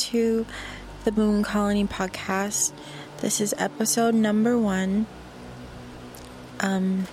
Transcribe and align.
to 0.00 0.46
the 1.04 1.12
Moon 1.12 1.42
Colony 1.42 1.84
podcast. 1.84 2.72
This 3.18 3.38
is 3.38 3.54
episode 3.58 4.14
number 4.14 4.56
one. 4.56 5.06
Um, 6.58 7.06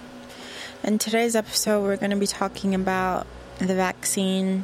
in 0.84 0.98
today's 0.98 1.36
episode, 1.36 1.84
we're 1.84 1.98
going 1.98 2.12
to 2.12 2.18
be 2.18 2.28
talking 2.28 2.74
about 2.74 3.28
the 3.60 3.76
vaccine, 3.76 4.64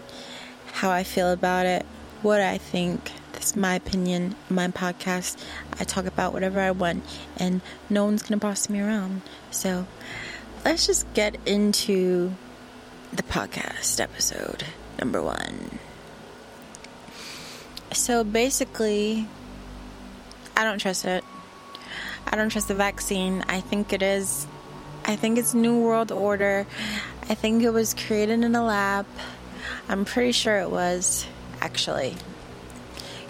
how 0.71 0.89
I 0.89 1.03
feel 1.03 1.33
about 1.33 1.65
it, 1.65 1.85
what 2.21 2.39
I 2.39 2.57
think. 2.57 3.11
This 3.33 3.47
is 3.47 3.55
my 3.57 3.75
opinion, 3.75 4.37
my 4.49 4.69
podcast. 4.69 5.37
I 5.77 5.83
talk 5.83 6.05
about 6.05 6.31
whatever 6.31 6.61
I 6.61 6.71
want, 6.71 7.03
and 7.35 7.59
no 7.89 8.05
one's 8.05 8.21
going 8.21 8.39
to 8.39 8.45
boss 8.45 8.69
me 8.69 8.79
around. 8.79 9.21
So 9.51 9.85
let's 10.63 10.87
just 10.87 11.13
get 11.13 11.35
into 11.45 12.33
the 13.11 13.23
podcast 13.23 13.99
episode 13.99 14.63
number 14.97 15.21
one. 15.21 15.79
So 17.93 18.23
basically, 18.23 19.27
I 20.57 20.63
don't 20.63 20.79
trust 20.79 21.05
it. 21.05 21.23
I 22.27 22.35
don't 22.35 22.49
trust 22.49 22.67
the 22.67 22.75
vaccine. 22.75 23.43
I 23.47 23.61
think 23.61 23.93
it 23.93 24.01
is. 24.01 24.47
I 25.05 25.15
think 25.15 25.37
it's 25.37 25.53
New 25.53 25.81
World 25.81 26.11
Order. 26.11 26.65
I 27.29 27.35
think 27.35 27.63
it 27.63 27.69
was 27.69 27.93
created 27.93 28.43
in 28.43 28.55
a 28.55 28.65
lab. 28.65 29.05
I'm 29.87 30.05
pretty 30.05 30.31
sure 30.31 30.57
it 30.57 30.69
was, 30.69 31.25
actually. 31.61 32.15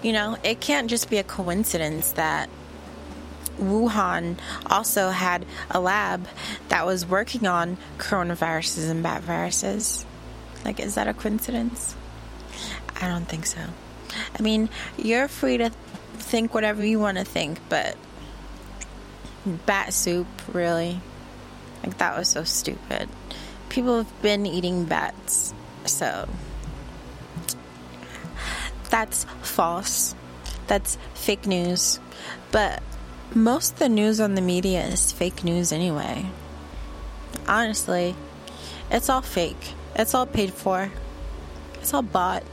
You 0.01 0.13
know, 0.13 0.37
it 0.43 0.59
can't 0.59 0.89
just 0.89 1.09
be 1.09 1.17
a 1.17 1.23
coincidence 1.23 2.13
that 2.13 2.49
Wuhan 3.59 4.37
also 4.65 5.09
had 5.09 5.45
a 5.69 5.79
lab 5.79 6.27
that 6.69 6.85
was 6.85 7.05
working 7.05 7.47
on 7.47 7.77
coronaviruses 7.97 8.89
and 8.89 9.03
bat 9.03 9.21
viruses. 9.21 10.05
Like, 10.65 10.79
is 10.79 10.95
that 10.95 11.07
a 11.07 11.13
coincidence? 11.13 11.95
I 12.99 13.07
don't 13.07 13.25
think 13.25 13.45
so. 13.45 13.61
I 14.37 14.41
mean, 14.41 14.69
you're 14.97 15.27
free 15.27 15.57
to 15.57 15.71
think 16.13 16.53
whatever 16.53 16.85
you 16.85 16.99
want 16.99 17.17
to 17.17 17.23
think, 17.23 17.59
but 17.69 17.95
bat 19.65 19.93
soup, 19.93 20.27
really? 20.51 20.99
Like, 21.83 21.97
that 21.97 22.17
was 22.17 22.29
so 22.29 22.43
stupid. 22.43 23.09
People 23.69 23.97
have 23.97 24.21
been 24.21 24.45
eating 24.45 24.85
bats, 24.85 25.53
so 25.85 26.29
that's 28.89 29.25
false. 29.41 30.15
That's 30.67 30.97
fake 31.13 31.47
news. 31.47 31.99
But 32.51 32.81
most 33.33 33.73
of 33.73 33.79
the 33.79 33.89
news 33.89 34.19
on 34.19 34.35
the 34.35 34.41
media 34.41 34.85
is 34.85 35.11
fake 35.11 35.43
news 35.43 35.71
anyway. 35.71 36.27
Honestly, 37.47 38.15
it's 38.91 39.09
all 39.09 39.21
fake. 39.21 39.73
It's 39.95 40.13
all 40.13 40.27
paid 40.27 40.53
for. 40.53 40.91
It's 41.75 41.93
all 41.93 42.03
bought. 42.03 42.43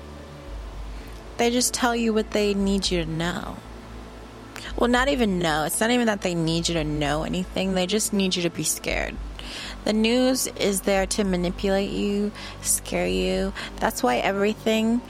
They 1.40 1.50
just 1.50 1.72
tell 1.72 1.96
you 1.96 2.12
what 2.12 2.32
they 2.32 2.52
need 2.52 2.90
you 2.90 3.02
to 3.02 3.10
know. 3.10 3.56
Well, 4.76 4.90
not 4.90 5.08
even 5.08 5.38
know. 5.38 5.64
It's 5.64 5.80
not 5.80 5.90
even 5.90 6.06
that 6.06 6.20
they 6.20 6.34
need 6.34 6.68
you 6.68 6.74
to 6.74 6.84
know 6.84 7.22
anything, 7.22 7.72
they 7.72 7.86
just 7.86 8.12
need 8.12 8.36
you 8.36 8.42
to 8.42 8.50
be 8.50 8.62
scared. 8.62 9.16
The 9.84 9.94
news 9.94 10.48
is 10.48 10.82
there 10.82 11.06
to 11.06 11.24
manipulate 11.24 11.92
you, 11.92 12.30
scare 12.60 13.06
you. 13.06 13.54
That's 13.76 14.02
why 14.02 14.18
everything 14.18 15.00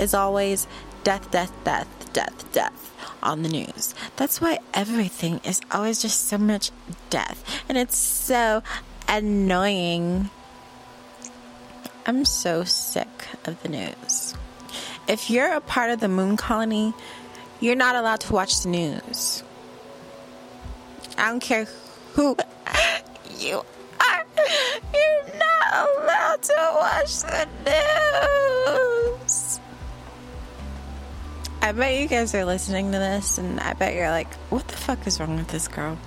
is 0.00 0.12
always 0.12 0.66
death, 1.04 1.30
death, 1.30 1.52
death, 1.62 2.12
death, 2.12 2.52
death 2.52 2.92
on 3.22 3.44
the 3.44 3.48
news. 3.48 3.94
That's 4.16 4.40
why 4.40 4.58
everything 4.74 5.40
is 5.44 5.60
always 5.70 6.02
just 6.02 6.26
so 6.26 6.36
much 6.36 6.72
death. 7.10 7.62
And 7.68 7.78
it's 7.78 7.96
so 7.96 8.64
annoying. 9.06 10.30
I'm 12.06 12.24
so 12.24 12.64
sick 12.64 13.28
of 13.44 13.62
the 13.62 13.68
news. 13.68 14.34
If 15.08 15.30
you're 15.30 15.52
a 15.52 15.60
part 15.60 15.90
of 15.90 16.00
the 16.00 16.08
moon 16.08 16.36
colony, 16.36 16.92
you're 17.60 17.76
not 17.76 17.94
allowed 17.94 18.20
to 18.20 18.32
watch 18.32 18.62
the 18.62 18.68
news. 18.68 19.44
I 21.16 21.30
don't 21.30 21.40
care 21.40 21.66
who 22.14 22.36
you 23.38 23.62
are. 24.00 24.24
You're 24.92 25.38
not 25.38 25.88
allowed 25.88 26.42
to 26.42 26.70
watch 26.74 27.20
the 27.22 27.48
news. 29.24 29.60
I 31.62 31.72
bet 31.72 32.00
you 32.00 32.08
guys 32.08 32.34
are 32.34 32.44
listening 32.44 32.92
to 32.92 32.98
this, 32.98 33.38
and 33.38 33.60
I 33.60 33.72
bet 33.74 33.94
you're 33.94 34.10
like, 34.10 34.32
what 34.50 34.66
the 34.68 34.76
fuck 34.76 35.06
is 35.06 35.20
wrong 35.20 35.36
with 35.36 35.48
this 35.48 35.68
girl? 35.68 35.98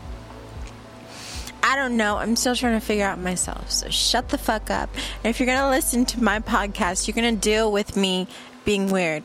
I 1.63 1.75
don't 1.75 1.97
know. 1.97 2.17
I'm 2.17 2.35
still 2.35 2.55
trying 2.55 2.79
to 2.79 2.85
figure 2.85 3.05
out 3.05 3.19
myself. 3.19 3.69
So 3.71 3.89
shut 3.89 4.29
the 4.29 4.37
fuck 4.37 4.69
up. 4.69 4.89
And 5.23 5.29
if 5.29 5.39
you're 5.39 5.47
going 5.47 5.59
to 5.59 5.69
listen 5.69 6.05
to 6.05 6.23
my 6.23 6.39
podcast, 6.39 7.07
you're 7.07 7.15
going 7.15 7.35
to 7.35 7.39
deal 7.39 7.71
with 7.71 7.95
me 7.95 8.27
being 8.69 8.91
weird. 8.91 9.23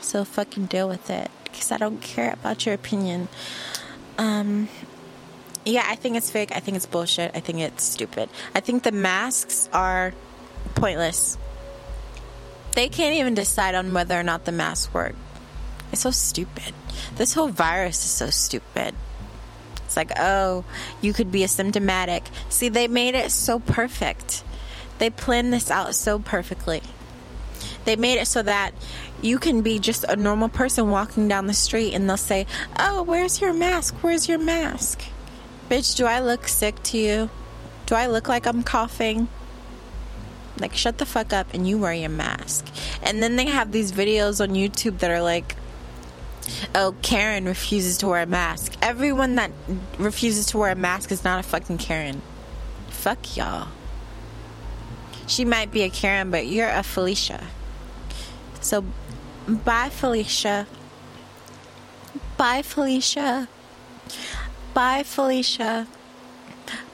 So 0.00 0.24
fucking 0.24 0.64
deal 0.64 0.88
with 0.88 1.10
it. 1.10 1.30
Because 1.42 1.70
I 1.70 1.76
don't 1.76 2.00
care 2.00 2.32
about 2.32 2.64
your 2.64 2.74
opinion. 2.74 3.28
Um, 4.16 4.70
yeah, 5.66 5.84
I 5.86 5.94
think 5.96 6.16
it's 6.16 6.30
fake. 6.30 6.50
I 6.50 6.60
think 6.60 6.78
it's 6.78 6.86
bullshit. 6.86 7.32
I 7.34 7.40
think 7.40 7.58
it's 7.58 7.84
stupid. 7.84 8.30
I 8.54 8.60
think 8.60 8.82
the 8.82 8.92
masks 8.92 9.68
are 9.74 10.14
pointless. 10.74 11.36
They 12.72 12.88
can't 12.88 13.14
even 13.16 13.34
decide 13.34 13.74
on 13.74 13.92
whether 13.92 14.18
or 14.18 14.22
not 14.22 14.46
the 14.46 14.52
masks 14.52 14.94
work. 14.94 15.16
It's 15.92 16.00
so 16.00 16.10
stupid. 16.10 16.72
This 17.16 17.34
whole 17.34 17.48
virus 17.48 18.06
is 18.06 18.10
so 18.10 18.30
stupid. 18.30 18.94
It's 19.84 19.98
like, 19.98 20.12
oh, 20.18 20.64
you 21.02 21.12
could 21.12 21.30
be 21.30 21.40
asymptomatic. 21.40 22.22
See, 22.48 22.70
they 22.70 22.88
made 22.88 23.16
it 23.16 23.32
so 23.32 23.58
perfect. 23.58 24.44
They 24.96 25.10
planned 25.10 25.52
this 25.52 25.70
out 25.70 25.94
so 25.94 26.18
perfectly. 26.18 26.80
They 27.84 27.96
made 27.96 28.18
it 28.18 28.26
so 28.26 28.42
that 28.42 28.72
you 29.22 29.38
can 29.38 29.62
be 29.62 29.78
just 29.78 30.04
a 30.04 30.16
normal 30.16 30.48
person 30.48 30.90
walking 30.90 31.28
down 31.28 31.46
the 31.46 31.54
street 31.54 31.94
and 31.94 32.08
they'll 32.08 32.16
say, 32.16 32.46
oh, 32.78 33.02
where's 33.02 33.40
your 33.40 33.52
mask? 33.52 33.94
Where's 34.02 34.28
your 34.28 34.38
mask? 34.38 35.02
Bitch, 35.70 35.96
do 35.96 36.06
I 36.06 36.20
look 36.20 36.46
sick 36.48 36.82
to 36.84 36.98
you? 36.98 37.30
Do 37.86 37.94
I 37.94 38.06
look 38.06 38.28
like 38.28 38.46
I'm 38.46 38.62
coughing? 38.62 39.28
Like, 40.58 40.74
shut 40.74 40.98
the 40.98 41.06
fuck 41.06 41.32
up 41.32 41.52
and 41.52 41.68
you 41.68 41.78
wear 41.78 41.92
your 41.92 42.10
mask. 42.10 42.66
And 43.02 43.22
then 43.22 43.36
they 43.36 43.46
have 43.46 43.72
these 43.72 43.92
videos 43.92 44.40
on 44.40 44.54
YouTube 44.54 44.98
that 44.98 45.10
are 45.10 45.22
like, 45.22 45.56
oh, 46.74 46.94
Karen 47.02 47.46
refuses 47.46 47.98
to 47.98 48.08
wear 48.08 48.22
a 48.22 48.26
mask. 48.26 48.74
Everyone 48.82 49.34
that 49.36 49.50
refuses 49.98 50.46
to 50.46 50.58
wear 50.58 50.70
a 50.70 50.76
mask 50.76 51.10
is 51.10 51.24
not 51.24 51.40
a 51.40 51.42
fucking 51.42 51.78
Karen. 51.78 52.22
Fuck 52.88 53.36
y'all. 53.36 53.68
She 55.26 55.44
might 55.44 55.72
be 55.72 55.82
a 55.82 55.90
Karen, 55.90 56.30
but 56.30 56.46
you're 56.46 56.68
a 56.68 56.82
Felicia. 56.82 57.46
So, 58.64 58.82
bye, 59.46 59.90
Felicia. 59.90 60.66
Bye, 62.38 62.62
Felicia. 62.62 63.46
Bye, 64.72 65.02
Felicia. 65.02 65.86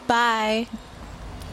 Bye. 0.08 0.66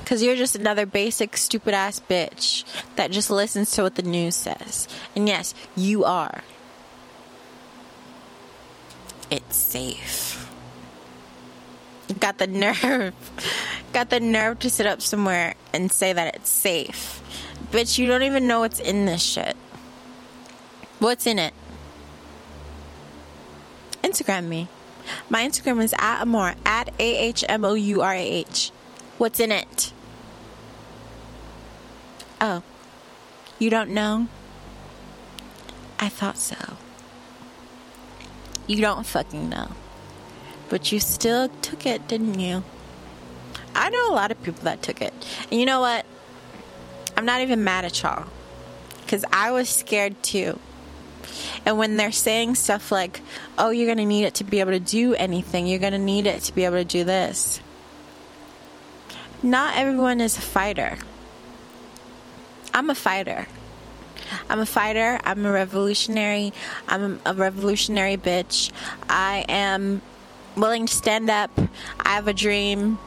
Because 0.04 0.24
you're 0.24 0.36
just 0.36 0.56
another 0.56 0.88
basic, 0.88 1.38
stupid 1.38 1.76
ass 1.76 2.00
bitch 2.00 2.64
that 2.96 3.12
just 3.12 3.30
listens 3.30 3.70
to 3.72 3.84
what 3.84 3.94
the 3.94 4.02
news 4.02 4.36
says. 4.36 4.88
And 5.16 5.28
yes, 5.28 5.54
you 5.76 6.04
are. 6.04 6.42
It's 9.30 9.56
safe. 9.56 10.52
Got 12.20 12.40
the 12.40 12.48
nerve. 12.48 13.14
Got 13.94 14.10
the 14.10 14.20
nerve 14.20 14.58
to 14.60 14.70
sit 14.72 14.88
up 14.88 15.02
somewhere 15.02 15.54
and 15.74 15.92
say 15.92 16.12
that 16.12 16.36
it's 16.36 16.50
safe. 16.50 17.22
Bitch, 17.72 18.00
you 18.00 18.08
don't 18.08 18.24
even 18.24 18.48
know 18.48 18.62
what's 18.62 18.80
in 18.80 19.06
this 19.06 19.22
shit. 19.22 19.56
What's 21.00 21.28
in 21.28 21.38
it? 21.38 21.54
Instagram 24.04 24.48
me. 24.48 24.68
My 25.30 25.48
Instagram 25.48 25.82
is 25.84 25.94
at 26.00 26.22
Amore, 26.22 26.56
at 26.66 26.90
A 27.00 27.18
H 27.18 27.44
M 27.48 27.64
O 27.64 27.76
U 27.76 28.02
R 28.02 28.14
A 28.14 28.20
H. 28.20 28.72
What's 29.18 29.40
in 29.40 29.52
it? 29.52 29.94
Oh, 32.42 32.64
you 33.60 33.70
don't 33.70 33.92
know? 33.92 34.28
I 36.00 36.10
thought 36.10 36.38
so. 36.38 36.56
You 38.68 38.82
don't 38.82 39.06
fucking 39.06 39.50
know. 39.50 39.72
But 40.70 40.92
you 40.92 41.00
still 41.00 41.50
took 41.62 41.86
it, 41.86 42.08
didn't 42.08 42.40
you? 42.40 42.64
I 43.74 43.90
know 43.90 44.12
a 44.12 44.14
lot 44.14 44.32
of 44.32 44.42
people 44.44 44.64
that 44.64 44.82
took 44.82 45.02
it. 45.02 45.14
And 45.50 45.60
you 45.60 45.66
know 45.66 45.80
what? 45.80 46.06
I'm 47.16 47.26
not 47.26 47.42
even 47.42 47.64
mad 47.64 47.86
at 47.86 48.02
y'all. 48.02 48.28
Because 49.02 49.24
I 49.32 49.52
was 49.52 49.70
scared 49.70 50.22
too. 50.22 50.60
And 51.66 51.78
when 51.78 51.98
they're 51.98 52.12
saying 52.12 52.56
stuff 52.56 52.92
like, 52.92 53.22
oh, 53.58 53.70
you're 53.70 53.88
going 53.88 53.98
to 53.98 54.06
need 54.06 54.26
it 54.26 54.36
to 54.36 54.44
be 54.44 54.60
able 54.60 54.72
to 54.72 54.80
do 54.80 55.14
anything, 55.16 55.68
you're 55.68 55.80
going 55.80 55.94
to 55.94 56.00
need 56.00 56.28
it 56.28 56.44
to 56.44 56.56
be 56.56 56.66
able 56.66 56.78
to 56.78 56.86
do 56.86 57.04
this. 57.04 57.60
Not 59.44 59.78
everyone 59.78 60.22
is 60.22 60.38
a 60.38 60.42
fighter. 60.42 60.98
I'm 62.74 62.90
a 62.90 62.96
fighter. 62.96 63.48
I'm 64.50 64.60
a 64.60 64.66
fighter. 64.66 65.20
I'm 65.24 65.46
a 65.46 65.52
revolutionary. 65.52 66.54
I'm 66.88 67.20
a 67.26 67.34
revolutionary 67.34 68.18
bitch. 68.18 68.72
I 69.10 69.46
am 69.48 70.02
willing 70.56 70.88
to 70.88 70.94
stand 70.94 71.30
up. 71.30 71.52
I 72.00 72.10
have 72.10 72.28
a 72.28 72.34
dream. 72.34 73.00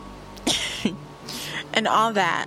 and 1.75 1.87
all 1.87 2.12
that. 2.12 2.46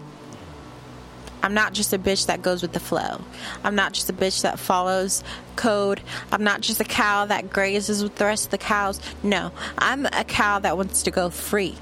I'm 1.43 1.53
not 1.53 1.73
just 1.73 1.91
a 1.91 1.99
bitch 1.99 2.27
that 2.27 2.41
goes 2.41 2.61
with 2.61 2.71
the 2.71 2.79
flow. 2.79 3.21
I'm 3.65 3.75
not 3.75 3.91
just 3.91 4.09
a 4.09 4.13
bitch 4.13 4.43
that 4.43 4.57
follows 4.57 5.25
code. 5.57 5.99
I'm 6.31 6.43
not 6.43 6.61
just 6.61 6.79
a 6.79 6.85
cow 6.85 7.25
that 7.25 7.49
grazes 7.49 8.01
with 8.01 8.15
the 8.15 8.23
rest 8.23 8.45
of 8.45 8.51
the 8.51 8.57
cows. 8.57 9.01
No, 9.21 9.51
I'm 9.77 10.05
a 10.05 10.23
cow 10.23 10.59
that 10.59 10.77
wants 10.77 11.03
to 11.03 11.11
go 11.11 11.29
free. 11.29 11.75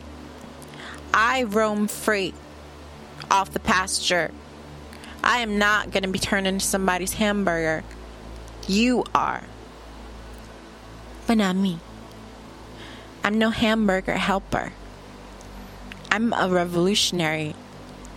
I 1.14 1.44
roam 1.44 1.88
free 1.88 2.34
off 3.30 3.52
the 3.52 3.60
pasture. 3.60 4.32
I 5.24 5.40
am 5.40 5.60
not 5.60 5.92
going 5.92 6.04
to 6.04 6.10
be 6.10 6.18
turned 6.18 6.48
into 6.48 6.66
somebody's 6.66 7.14
hamburger. 7.14 7.84
You 8.68 9.04
are. 9.14 9.44
But 11.28 11.38
not 11.38 11.56
me. 11.56 11.80
I'm 13.24 13.38
no 13.38 13.52
hamburger 13.52 14.16
helper. 14.16 14.74
I'm 16.10 16.34
a 16.34 16.50
revolutionary 16.50 17.54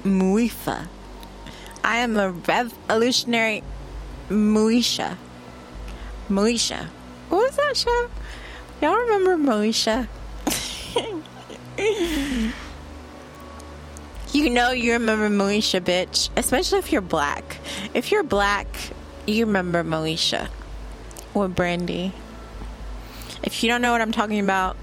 muifa. 0.02 0.88
I 1.84 1.98
am 1.98 2.16
a 2.16 2.30
revolutionary 2.30 3.62
Moesha. 4.30 5.18
Moesha. 6.30 6.86
What 7.28 7.42
was 7.42 7.56
that 7.56 7.76
show? 7.76 8.08
Y'all 8.80 8.96
remember 8.96 9.36
Moesha? 9.36 10.08
you 14.32 14.48
know 14.48 14.70
you 14.70 14.94
remember 14.94 15.28
Moesha, 15.28 15.82
bitch. 15.82 16.30
Especially 16.38 16.78
if 16.78 16.90
you're 16.90 17.02
black. 17.02 17.58
If 17.92 18.10
you're 18.10 18.22
black, 18.22 18.66
you 19.26 19.44
remember 19.44 19.84
Moesha. 19.84 20.48
Or 21.34 21.48
Brandy. 21.48 22.14
If 23.42 23.62
you 23.62 23.68
don't 23.68 23.82
know 23.82 23.92
what 23.92 24.00
I'm 24.00 24.12
talking 24.12 24.40
about, 24.40 24.78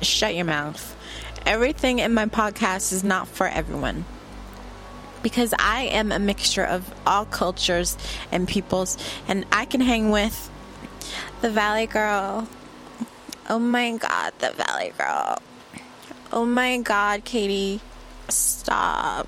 shut 0.00 0.34
your 0.34 0.46
mouth. 0.46 0.96
Everything 1.44 1.98
in 1.98 2.14
my 2.14 2.24
podcast 2.24 2.94
is 2.94 3.04
not 3.04 3.28
for 3.28 3.46
everyone. 3.46 4.06
Because 5.26 5.52
I 5.58 5.86
am 5.86 6.12
a 6.12 6.20
mixture 6.20 6.62
of 6.62 6.88
all 7.04 7.24
cultures 7.24 7.98
and 8.30 8.46
peoples, 8.46 8.96
and 9.26 9.44
I 9.50 9.64
can 9.64 9.80
hang 9.80 10.12
with 10.12 10.48
the 11.40 11.50
Valley 11.50 11.88
Girl. 11.88 12.46
Oh 13.50 13.58
my 13.58 13.96
god, 13.96 14.34
the 14.38 14.52
Valley 14.52 14.92
Girl. 14.96 15.38
Oh 16.32 16.44
my 16.44 16.78
god, 16.78 17.24
Katie. 17.24 17.80
Stop. 18.28 19.26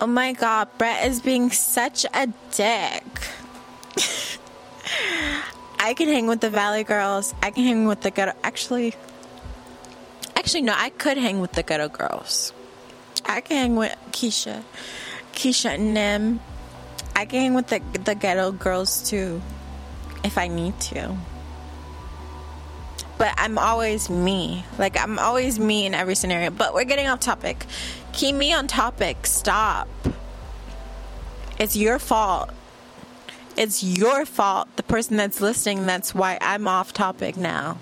Oh 0.00 0.08
my 0.08 0.32
god, 0.32 0.66
Brett 0.78 1.06
is 1.06 1.20
being 1.20 1.52
such 1.52 2.04
a 2.12 2.26
dick. 2.50 3.04
I 5.78 5.94
can 5.94 6.08
hang 6.08 6.26
with 6.26 6.40
the 6.40 6.50
Valley 6.50 6.82
Girls. 6.82 7.34
I 7.40 7.52
can 7.52 7.62
hang 7.62 7.86
with 7.86 8.00
the 8.00 8.10
ghetto. 8.10 8.32
Actually, 8.42 8.96
actually, 10.34 10.62
no, 10.62 10.74
I 10.76 10.90
could 10.90 11.18
hang 11.18 11.38
with 11.38 11.52
the 11.52 11.62
ghetto 11.62 11.88
girls. 11.88 12.52
I 13.26 13.40
can 13.40 13.56
hang 13.56 13.76
with 13.76 13.94
Keisha, 14.12 14.62
Keisha 15.32 15.74
and 15.74 15.94
Nim. 15.94 16.40
I 17.14 17.24
can 17.24 17.40
hang 17.40 17.54
with 17.54 17.68
the 17.68 17.80
the 18.04 18.14
ghetto 18.14 18.52
girls 18.52 19.08
too, 19.08 19.42
if 20.24 20.38
I 20.38 20.48
need 20.48 20.78
to. 20.80 21.16
But 23.18 23.34
I'm 23.38 23.58
always 23.58 24.10
me. 24.10 24.64
Like 24.78 25.00
I'm 25.00 25.18
always 25.18 25.58
me 25.58 25.86
in 25.86 25.94
every 25.94 26.14
scenario. 26.14 26.50
But 26.50 26.74
we're 26.74 26.84
getting 26.84 27.06
off 27.06 27.20
topic. 27.20 27.64
Keep 28.12 28.36
me 28.36 28.52
on 28.52 28.66
topic. 28.66 29.26
Stop. 29.26 29.88
It's 31.58 31.76
your 31.76 31.98
fault. 31.98 32.50
It's 33.56 33.82
your 33.82 34.26
fault, 34.26 34.68
the 34.76 34.82
person 34.82 35.16
that's 35.16 35.40
listening. 35.40 35.86
That's 35.86 36.14
why 36.14 36.36
I'm 36.42 36.68
off 36.68 36.92
topic 36.92 37.38
now. 37.38 37.78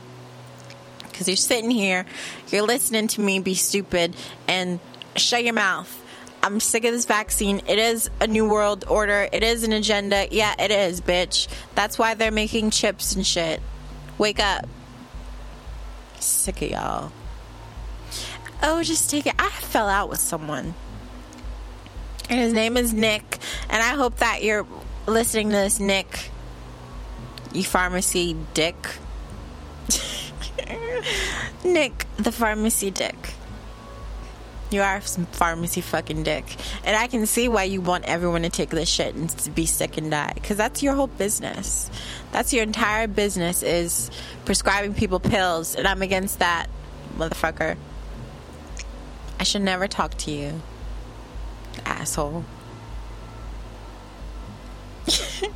Because 1.03 1.27
you're 1.27 1.37
sitting 1.37 1.71
here, 1.71 2.07
you're 2.51 2.63
listening 2.63 3.09
to 3.09 3.21
me 3.21 3.41
be 3.41 3.55
stupid, 3.55 4.15
and 4.47 4.79
shut 5.17 5.45
your 5.45 5.55
mouth. 5.55 6.03
I'm 6.43 6.61
sick 6.61 6.85
of 6.85 6.93
this 6.93 7.07
vaccine. 7.07 7.63
It 7.67 7.79
is 7.79 8.11
a 8.21 8.27
new 8.27 8.47
world 8.47 8.85
order. 8.87 9.29
It 9.33 9.43
is 9.43 9.65
an 9.65 9.73
agenda. 9.73 10.27
Yeah, 10.31 10.55
it 10.59 10.71
is, 10.71 11.01
bitch. 11.01 11.49
That's 11.75 11.99
why 11.99 12.15
they're 12.15 12.31
making 12.31 12.71
chips 12.71 13.15
and 13.15 13.27
shit. 13.27 13.63
Wake 14.19 14.41
up. 14.41 14.67
Sick 16.21 16.61
of 16.63 16.71
y'all. 16.71 17.13
Oh, 18.63 18.83
just 18.83 19.11
take 19.11 19.27
it. 19.27 19.35
I 19.39 19.49
fell 19.49 19.89
out 19.89 20.09
with 20.09 20.21
someone. 20.21 20.75
And 22.29 22.41
his 22.41 22.53
name 22.53 22.77
is 22.77 22.93
Nick. 22.93 23.39
And 23.69 23.83
I 23.83 23.95
hope 23.95 24.17
that 24.17 24.43
you're 24.43 24.67
listening 25.07 25.51
to 25.51 25.57
this, 25.57 25.81
Nick. 25.81 26.31
You 27.53 27.63
pharmacy 27.63 28.37
dick. 28.55 28.77
Nick, 31.65 32.07
the 32.17 32.33
pharmacy 32.33 32.91
dick. 32.91 33.34
You 34.75 34.83
are 34.83 35.01
some 35.03 35.27
pharmacy 35.27 35.81
fucking 35.81 36.25
dick. 36.25 36.45
And 36.83 36.97
I 36.97 37.07
can 37.07 37.27
see 37.27 37.47
why 37.47 37.63
you 37.63 37.81
want 37.81 38.07
everyone 38.07 38.43
to 38.43 38.49
take 38.49 38.71
this 38.71 38.89
shit 38.89 39.15
and 39.15 39.33
be 39.55 39.67
sick 39.67 39.97
and 39.97 40.11
die. 40.11 40.33
Because 40.35 40.57
that's 40.57 40.83
your 40.83 40.95
whole 40.95 41.07
business. 41.07 41.89
That's 42.33 42.53
your 42.53 42.65
entire 42.65 43.07
business 43.07 43.63
is 43.63 44.11
prescribing 44.45 44.95
people 44.95 45.21
pills. 45.21 45.77
And 45.77 45.87
I'm 45.87 46.03
against 46.03 46.41
that, 46.41 46.67
motherfucker. 47.17 47.77
I 49.39 49.45
should 49.45 49.63
never 49.63 49.87
talk 49.87 50.17
to 50.19 50.33
you. 50.33 50.61
Asshole. 51.87 52.45
and 55.45 55.55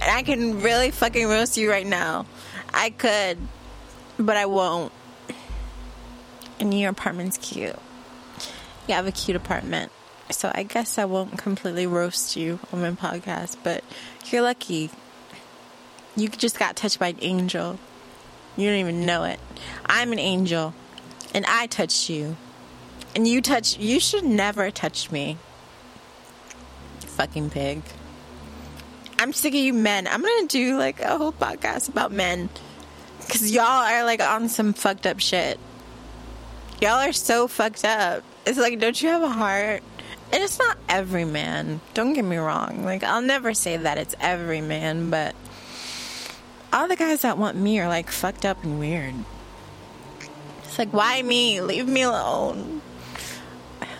I 0.00 0.22
can 0.22 0.62
really 0.62 0.92
fucking 0.92 1.28
roast 1.28 1.58
you 1.58 1.70
right 1.70 1.86
now. 1.86 2.24
I 2.72 2.88
could, 2.88 3.36
but 4.18 4.38
I 4.38 4.46
won't. 4.46 4.92
And 6.58 6.72
your 6.72 6.88
apartment's 6.88 7.36
cute. 7.36 7.76
You 8.90 8.96
have 8.96 9.06
a 9.06 9.12
cute 9.12 9.36
apartment. 9.36 9.92
So 10.30 10.50
I 10.52 10.64
guess 10.64 10.98
I 10.98 11.04
won't 11.04 11.38
completely 11.38 11.86
roast 11.86 12.34
you 12.34 12.58
on 12.72 12.80
my 12.80 12.90
podcast, 12.90 13.56
but 13.62 13.84
you're 14.24 14.42
lucky. 14.42 14.90
You 16.16 16.28
just 16.28 16.58
got 16.58 16.74
touched 16.74 16.98
by 16.98 17.10
an 17.10 17.18
angel. 17.20 17.78
You 18.56 18.68
don't 18.68 18.78
even 18.80 19.06
know 19.06 19.22
it. 19.22 19.38
I'm 19.86 20.10
an 20.10 20.18
angel, 20.18 20.74
and 21.32 21.46
I 21.46 21.68
touched 21.68 22.10
you. 22.10 22.36
And 23.14 23.28
you 23.28 23.40
touch 23.40 23.78
you 23.78 24.00
should 24.00 24.24
never 24.24 24.72
touch 24.72 25.12
me. 25.12 25.38
Fucking 26.98 27.50
pig. 27.50 27.82
I'm 29.20 29.32
sick 29.32 29.54
of 29.54 29.60
you 29.60 29.72
men. 29.72 30.08
I'm 30.08 30.20
gonna 30.20 30.48
do 30.48 30.76
like 30.76 30.98
a 30.98 31.16
whole 31.16 31.32
podcast 31.32 31.88
about 31.88 32.10
men. 32.10 32.48
Cause 33.28 33.52
y'all 33.52 33.66
are 33.66 34.02
like 34.02 34.20
on 34.20 34.48
some 34.48 34.72
fucked 34.72 35.06
up 35.06 35.20
shit. 35.20 35.60
Y'all 36.80 36.98
are 36.98 37.12
so 37.12 37.46
fucked 37.46 37.84
up. 37.84 38.24
It's 38.46 38.58
like, 38.58 38.78
don't 38.78 39.00
you 39.00 39.08
have 39.08 39.22
a 39.22 39.28
heart? 39.28 39.82
And 40.32 40.42
it's 40.42 40.58
not 40.58 40.78
every 40.88 41.24
man. 41.24 41.80
Don't 41.94 42.12
get 42.12 42.24
me 42.24 42.36
wrong. 42.36 42.84
Like, 42.84 43.02
I'll 43.02 43.22
never 43.22 43.52
say 43.52 43.76
that 43.76 43.98
it's 43.98 44.14
every 44.20 44.60
man, 44.60 45.10
but 45.10 45.34
all 46.72 46.86
the 46.86 46.96
guys 46.96 47.22
that 47.22 47.36
want 47.36 47.56
me 47.56 47.80
are 47.80 47.88
like 47.88 48.10
fucked 48.10 48.44
up 48.44 48.62
and 48.62 48.78
weird. 48.78 49.14
It's 50.64 50.78
like, 50.78 50.92
why 50.92 51.20
me? 51.20 51.60
Leave 51.60 51.88
me 51.88 52.02
alone. 52.02 52.80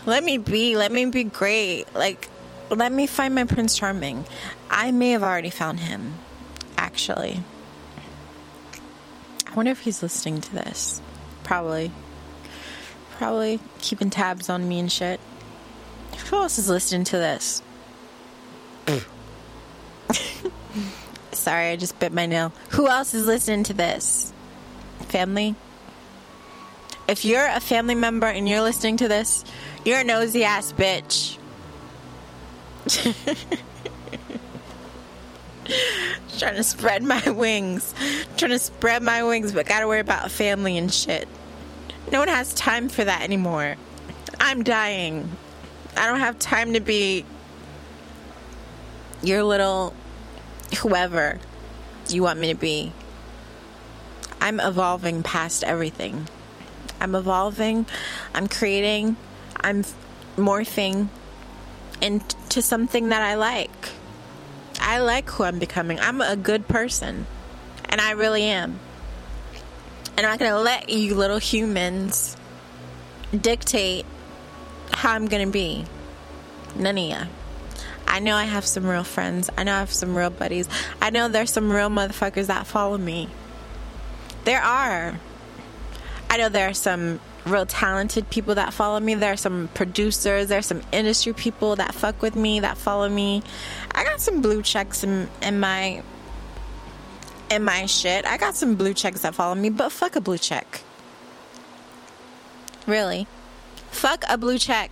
Let 0.07 0.23
me 0.23 0.39
be. 0.39 0.77
Let 0.77 0.93
me 0.93 1.07
be 1.07 1.25
great. 1.25 1.93
Like, 1.95 2.29
let 2.71 2.93
me 2.93 3.09
find 3.09 3.35
my 3.35 3.45
Prince 3.45 3.77
Charming. 3.77 4.25
I 4.71 4.93
may 4.93 5.11
have 5.11 5.25
already 5.25 5.51
found 5.51 5.81
him, 5.81 6.15
actually. 6.79 7.43
I 9.47 9.55
wonder 9.55 9.73
if 9.73 9.81
he's 9.81 10.01
listening 10.01 10.41
to 10.43 10.55
this. 10.55 11.03
Probably. 11.43 11.91
Probably 13.21 13.61
keeping 13.83 14.09
tabs 14.09 14.49
on 14.49 14.67
me 14.67 14.81
and 14.81 14.91
shit. 14.91 15.21
Who 16.31 16.37
else 16.37 16.57
is 16.57 16.71
listening 16.71 17.05
to 17.05 17.19
this? 17.19 17.63
Sorry, 21.33 21.69
I 21.69 21.77
just 21.77 21.99
bit 21.99 22.15
my 22.15 22.25
nail. 22.25 22.51
Who 22.71 22.89
else 22.89 23.13
is 23.13 23.27
listening 23.27 23.65
to 23.65 23.75
this? 23.75 24.33
Family? 25.01 25.55
If 27.09 27.27
you're 27.27 27.47
a 27.47 27.61
family 27.61 27.95
member 27.95 28.27
and 28.27 28.49
you're 28.49 28.63
listening 28.63 28.97
to 28.97 29.09
this, 29.09 29.45
you're 29.85 29.99
a 29.99 30.05
nosy 30.05 30.45
ass 30.45 30.73
bitch. 30.73 31.37
Trying 36.39 36.57
to 36.57 36.65
spread 36.65 37.03
my 37.03 37.31
wings. 37.31 37.95
Trying 38.39 38.53
to 38.53 38.59
spread 38.59 39.03
my 39.03 39.23
wings, 39.25 39.53
but 39.53 39.67
gotta 39.67 39.87
worry 39.87 40.01
about 40.01 40.31
family 40.31 40.79
and 40.79 40.91
shit. 40.91 41.29
No 42.11 42.19
one 42.19 42.29
has 42.29 42.53
time 42.55 42.89
for 42.89 43.05
that 43.05 43.23
anymore. 43.23 43.77
I'm 44.41 44.63
dying. 44.63 45.31
I 45.97 46.07
don't 46.07 46.21
have 46.21 46.39
time 46.39 46.75
to 46.75 46.81
be 46.81 47.25
your 49.23 49.45
little 49.45 49.95
whoever 50.79 51.39
you 52.09 52.23
want 52.23 52.41
me 52.41 52.49
to 52.49 52.59
be. 52.59 52.93
I'm 54.41 54.59
evolving 54.59 55.23
past 55.23 55.63
everything. 55.63 56.27
I'm 57.01 57.15
evolving, 57.15 57.87
I'm 58.35 58.47
creating, 58.47 59.17
I'm 59.57 59.85
morphing 60.37 61.09
into 62.01 62.63
something 62.63 63.11
that 63.11 63.23
I 63.23 63.35
like. 63.35 63.91
I 64.81 64.99
like 64.99 65.29
who 65.31 65.45
I'm 65.45 65.59
becoming. 65.59 66.01
I'm 66.01 66.21
a 66.21 66.37
good 66.37 66.67
person. 66.69 67.27
And 67.89 68.01
I 68.01 68.13
really 68.13 68.45
am. 68.45 68.81
And 70.21 70.27
I'm 70.27 70.33
not 70.35 70.39
going 70.39 70.53
to 70.53 70.61
let 70.61 70.91
you 70.91 71.15
little 71.15 71.39
humans 71.39 72.37
dictate 73.33 74.05
how 74.93 75.13
I'm 75.13 75.25
going 75.25 75.47
to 75.47 75.51
be. 75.51 75.87
None 76.77 76.99
of 76.99 77.05
ya. 77.05 77.25
I 78.07 78.21
know 78.21 78.37
I 78.37 78.45
have 78.45 78.67
some 78.67 78.85
real 78.85 79.03
friends. 79.03 79.49
I 79.57 79.65
know 79.65 79.73
I 79.73 79.79
have 79.79 79.91
some 79.91 80.15
real 80.15 80.29
buddies. 80.29 80.69
I 81.01 81.09
know 81.09 81.29
there's 81.29 81.51
some 81.51 81.73
real 81.73 81.89
motherfuckers 81.89 82.49
that 82.49 82.67
follow 82.67 82.99
me. 82.99 83.31
There 84.45 84.61
are. 84.61 85.19
I 86.29 86.37
know 86.37 86.51
there 86.51 86.69
are 86.69 86.75
some 86.75 87.19
real 87.47 87.65
talented 87.65 88.29
people 88.29 88.57
that 88.57 88.75
follow 88.75 89.01
me. 89.01 89.15
There 89.15 89.33
are 89.33 89.39
some 89.39 89.71
producers, 89.73 90.49
there's 90.49 90.67
some 90.67 90.83
industry 90.93 91.33
people 91.33 91.77
that 91.77 91.95
fuck 91.95 92.21
with 92.21 92.37
me, 92.37 92.61
that 92.61 92.77
follow 92.77 93.09
me. 93.09 93.43
I 93.93 94.05
got 94.05 94.21
some 94.21 94.43
blue 94.43 94.61
checks 94.61 95.03
in, 95.03 95.31
in 95.41 95.61
my 95.61 96.03
in 97.51 97.65
my 97.65 97.87
shit. 97.87 98.25
I 98.25 98.37
got 98.37 98.55
some 98.55 98.77
blue 98.77 98.95
checks 98.95 99.23
that 99.23 99.35
follow 99.35 99.55
me, 99.55 99.69
but 99.69 99.91
fuck 99.93 100.17
a 100.17 100.21
blue 100.21 100.39
check. 100.39 100.83
Really. 102.87 103.27
Fuck 103.91 104.25
a 104.29 104.39
blue 104.39 104.59
check. 104.59 104.91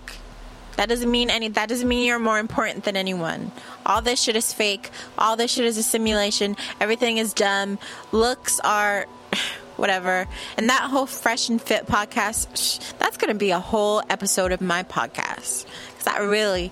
That 0.76 0.88
doesn't 0.88 1.10
mean 1.10 1.30
any 1.30 1.48
that 1.48 1.68
doesn't 1.68 1.88
mean 1.88 2.06
you're 2.06 2.18
more 2.20 2.38
important 2.38 2.84
than 2.84 2.96
anyone. 2.96 3.50
All 3.84 4.00
this 4.00 4.22
shit 4.22 4.36
is 4.36 4.52
fake. 4.52 4.90
All 5.16 5.36
this 5.36 5.52
shit 5.52 5.64
is 5.64 5.76
a 5.76 5.82
simulation. 5.82 6.56
Everything 6.80 7.18
is 7.18 7.32
dumb. 7.32 7.78
Looks 8.12 8.60
are 8.60 9.06
whatever. 9.76 10.28
And 10.56 10.68
that 10.68 10.82
whole 10.82 11.06
fresh 11.06 11.48
and 11.48 11.60
fit 11.60 11.86
podcast, 11.86 12.96
that's 12.98 13.16
going 13.16 13.32
to 13.32 13.38
be 13.38 13.50
a 13.50 13.58
whole 13.58 14.02
episode 14.08 14.52
of 14.52 14.60
my 14.60 14.82
podcast 14.84 15.66
cuz 15.96 16.06
I 16.06 16.18
really 16.20 16.70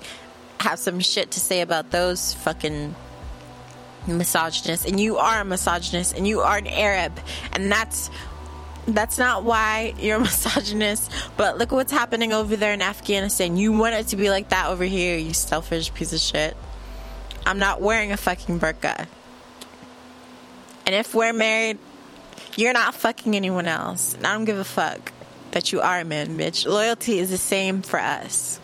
have 0.61 0.79
some 0.79 1.01
shit 1.01 1.33
to 1.33 1.41
say 1.41 1.61
about 1.61 1.91
those 1.91 2.33
fucking 2.35 2.95
misogynists 4.07 4.87
and 4.87 4.99
you 5.01 5.17
are 5.17 5.41
a 5.41 5.45
misogynist 5.45 6.17
and 6.17 6.27
you 6.27 6.41
are 6.41 6.57
an 6.57 6.67
Arab 6.67 7.19
and 7.53 7.71
that's 7.71 8.11
that's 8.89 9.19
not 9.19 9.45
why 9.45 9.95
you're 9.99 10.19
a 10.19 10.21
misogynist, 10.31 11.11
but 11.37 11.59
look 11.59 11.73
what's 11.73 11.93
happening 11.93 12.33
over 12.33 12.57
there 12.57 12.73
in 12.73 12.83
Afghanistan. 12.83 13.57
You 13.57 13.73
want 13.73 13.95
it 13.95 14.09
to 14.09 14.17
be 14.17 14.31
like 14.31 14.51
that 14.51 14.69
over 14.69 14.85
here, 14.85 15.19
you 15.19 15.35
selfish 15.35 15.93
piece 15.93 16.13
of 16.13 16.21
shit. 16.21 16.57
I'm 17.45 17.59
not 17.59 17.81
wearing 17.81 18.13
a 18.13 18.17
fucking 18.17 18.61
burqa. 18.61 19.07
And 20.85 20.95
if 20.95 21.15
we're 21.15 21.33
married, 21.33 21.79
you're 22.57 22.73
not 22.73 22.95
fucking 22.95 23.35
anyone 23.35 23.67
else. 23.67 24.15
And 24.15 24.27
I 24.27 24.35
don't 24.35 24.45
give 24.45 24.59
a 24.59 24.65
fuck 24.65 25.13
that 25.51 25.73
you 25.73 25.81
are 25.81 26.01
a 26.01 26.05
man, 26.05 26.39
bitch. 26.39 26.67
Loyalty 26.67 27.19
is 27.19 27.31
the 27.31 27.39
same 27.39 27.83
for 27.83 27.99
us. 27.99 28.61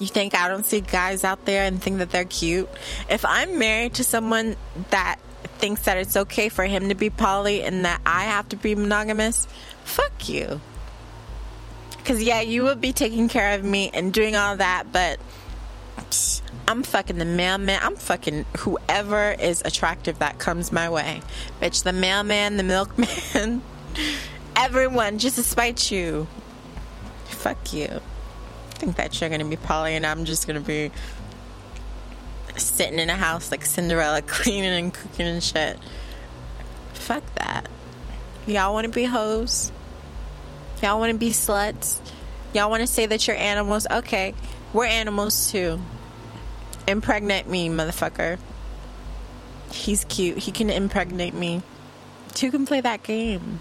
You 0.00 0.08
think 0.08 0.34
I 0.34 0.48
don't 0.48 0.66
see 0.66 0.82
guys 0.82 1.24
out 1.24 1.46
there 1.46 1.64
and 1.64 1.82
think 1.82 1.98
that 1.98 2.10
they're 2.10 2.24
cute? 2.24 2.68
If 3.08 3.24
I'm 3.24 3.58
married 3.58 3.94
to 3.94 4.04
someone 4.04 4.56
that 4.90 5.18
thinks 5.58 5.82
that 5.82 5.96
it's 5.96 6.16
okay 6.16 6.50
for 6.50 6.64
him 6.64 6.90
to 6.90 6.94
be 6.94 7.08
poly 7.08 7.62
and 7.62 7.84
that 7.86 8.00
I 8.04 8.24
have 8.24 8.48
to 8.50 8.56
be 8.56 8.74
monogamous, 8.74 9.48
fuck 9.84 10.28
you. 10.28 10.60
Because, 11.96 12.22
yeah, 12.22 12.42
you 12.42 12.64
would 12.64 12.80
be 12.80 12.92
taking 12.92 13.28
care 13.28 13.54
of 13.54 13.64
me 13.64 13.90
and 13.92 14.12
doing 14.12 14.36
all 14.36 14.56
that, 14.58 14.92
but 14.92 15.18
I'm 16.68 16.82
fucking 16.82 17.18
the 17.18 17.24
mailman. 17.24 17.80
I'm 17.82 17.96
fucking 17.96 18.44
whoever 18.58 19.32
is 19.32 19.62
attractive 19.64 20.18
that 20.18 20.38
comes 20.38 20.72
my 20.72 20.90
way. 20.90 21.22
Bitch, 21.60 21.84
the 21.84 21.92
mailman, 21.92 22.58
the 22.58 22.62
milkman, 22.64 23.62
everyone, 24.56 25.18
just 25.18 25.36
to 25.36 25.42
spite 25.42 25.90
you. 25.90 26.26
Fuck 27.24 27.72
you. 27.72 28.00
Think 28.76 28.96
that 28.96 29.20
you're 29.20 29.30
gonna 29.30 29.44
be 29.44 29.56
poly 29.56 29.96
and 29.96 30.06
I'm 30.06 30.24
just 30.24 30.46
gonna 30.46 30.60
be 30.60 30.90
sitting 32.56 32.98
in 32.98 33.10
a 33.10 33.14
house 33.14 33.50
like 33.50 33.64
Cinderella, 33.64 34.22
cleaning 34.26 34.72
and 34.72 34.94
cooking 34.94 35.26
and 35.26 35.42
shit. 35.42 35.78
Fuck 36.94 37.22
that. 37.36 37.68
Y'all 38.46 38.72
want 38.72 38.84
to 38.86 38.92
be 38.92 39.04
hoes? 39.04 39.72
Y'all 40.82 40.98
want 40.98 41.12
to 41.12 41.18
be 41.18 41.30
sluts? 41.30 41.98
Y'all 42.52 42.70
want 42.70 42.80
to 42.80 42.86
say 42.86 43.06
that 43.06 43.26
you're 43.26 43.36
animals? 43.36 43.86
Okay, 43.90 44.34
we're 44.72 44.86
animals 44.86 45.50
too. 45.50 45.80
Impregnate 46.86 47.48
me, 47.48 47.68
motherfucker. 47.68 48.38
He's 49.72 50.04
cute. 50.04 50.38
He 50.38 50.52
can 50.52 50.70
impregnate 50.70 51.34
me. 51.34 51.62
Two 52.34 52.50
can 52.50 52.66
play 52.66 52.80
that 52.80 53.02
game. 53.02 53.60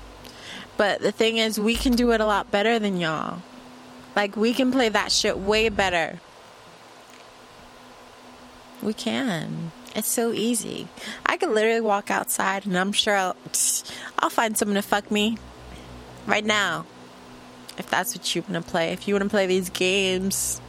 But 0.78 1.02
the 1.02 1.12
thing 1.12 1.38
is, 1.38 1.60
we 1.60 1.76
can 1.76 1.94
do 1.94 2.12
it 2.12 2.22
a 2.22 2.26
lot 2.26 2.52
better 2.52 2.78
than 2.80 3.00
y'all. 3.00 3.42
Like, 4.16 4.38
we 4.38 4.54
can 4.54 4.72
play 4.72 4.90
that 4.90 5.12
shit 5.12 5.38
way 5.38 5.70
better. 5.70 6.20
We 8.82 8.94
can. 8.94 9.72
It's 9.96 10.10
so 10.10 10.34
easy. 10.34 10.88
I 11.26 11.38
could 11.38 11.50
literally 11.50 11.82
walk 11.82 12.12
outside 12.12 12.66
and 12.66 12.78
I'm 12.78 12.92
sure 12.92 13.16
I'll, 13.16 13.36
I'll 14.20 14.30
find 14.30 14.58
someone 14.58 14.76
to 14.76 14.82
fuck 14.82 15.10
me 15.10 15.38
right 16.28 16.46
now. 16.46 16.86
If 17.78 17.90
that's 17.90 18.16
what 18.16 18.36
you 18.36 18.42
want 18.42 18.54
to 18.54 18.62
play. 18.72 18.92
If 18.94 19.08
you 19.08 19.14
want 19.16 19.24
to 19.24 19.30
play 19.30 19.48
these 19.48 19.70
games. 19.70 20.62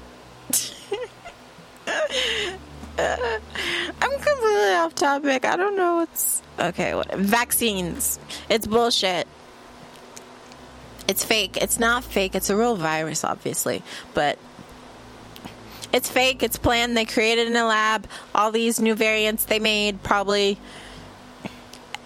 I'm 2.99 4.11
completely 4.11 4.75
off 4.75 4.95
topic. 4.95 5.45
I 5.45 5.57
don't 5.57 5.77
know 5.77 5.97
what's. 5.97 6.43
Okay, 6.59 6.95
what? 6.95 7.13
Vaccines. 7.15 8.19
It's 8.49 8.67
bullshit. 8.67 9.29
It's 11.09 11.25
fake. 11.25 11.57
It's 11.57 11.79
not 11.79 12.05
fake. 12.05 12.35
It's 12.35 12.51
a 12.51 12.57
real 12.57 12.77
virus, 12.77 13.25
obviously. 13.25 13.83
But 14.15 14.39
it's 15.93 16.11
fake. 16.11 16.43
It's 16.43 16.59
planned. 16.59 16.97
They 16.97 17.05
created 17.05 17.47
in 17.47 17.57
a 17.57 17.67
lab. 17.67 18.07
All 18.35 18.51
these 18.51 18.81
new 18.81 18.95
variants 18.95 19.45
they 19.45 19.59
made, 19.59 20.03
probably. 20.03 20.59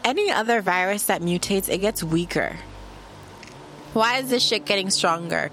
Any 0.04 0.30
other 0.30 0.60
virus 0.62 1.04
that 1.04 1.20
mutates, 1.20 1.68
it 1.68 1.78
gets 1.78 2.02
weaker. 2.02 2.56
Why 3.92 4.18
is 4.18 4.30
this 4.30 4.42
shit 4.42 4.64
getting 4.64 4.90
stronger? 4.90 5.50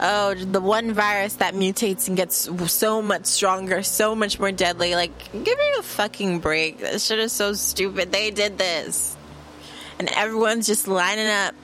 Oh, 0.00 0.34
the 0.34 0.60
one 0.60 0.92
virus 0.92 1.34
that 1.34 1.54
mutates 1.54 2.06
and 2.06 2.16
gets 2.16 2.48
so 2.72 3.02
much 3.02 3.26
stronger, 3.26 3.82
so 3.82 4.14
much 4.14 4.38
more 4.38 4.52
deadly. 4.52 4.94
Like, 4.94 5.32
give 5.32 5.58
me 5.58 5.72
a 5.78 5.82
fucking 5.82 6.38
break. 6.38 6.78
This 6.78 7.06
shit 7.06 7.18
is 7.18 7.32
so 7.32 7.52
stupid. 7.54 8.12
They 8.12 8.30
did 8.30 8.58
this. 8.58 9.16
And 9.98 10.08
everyone's 10.14 10.66
just 10.66 10.86
lining 10.86 11.26
up, 11.26 11.54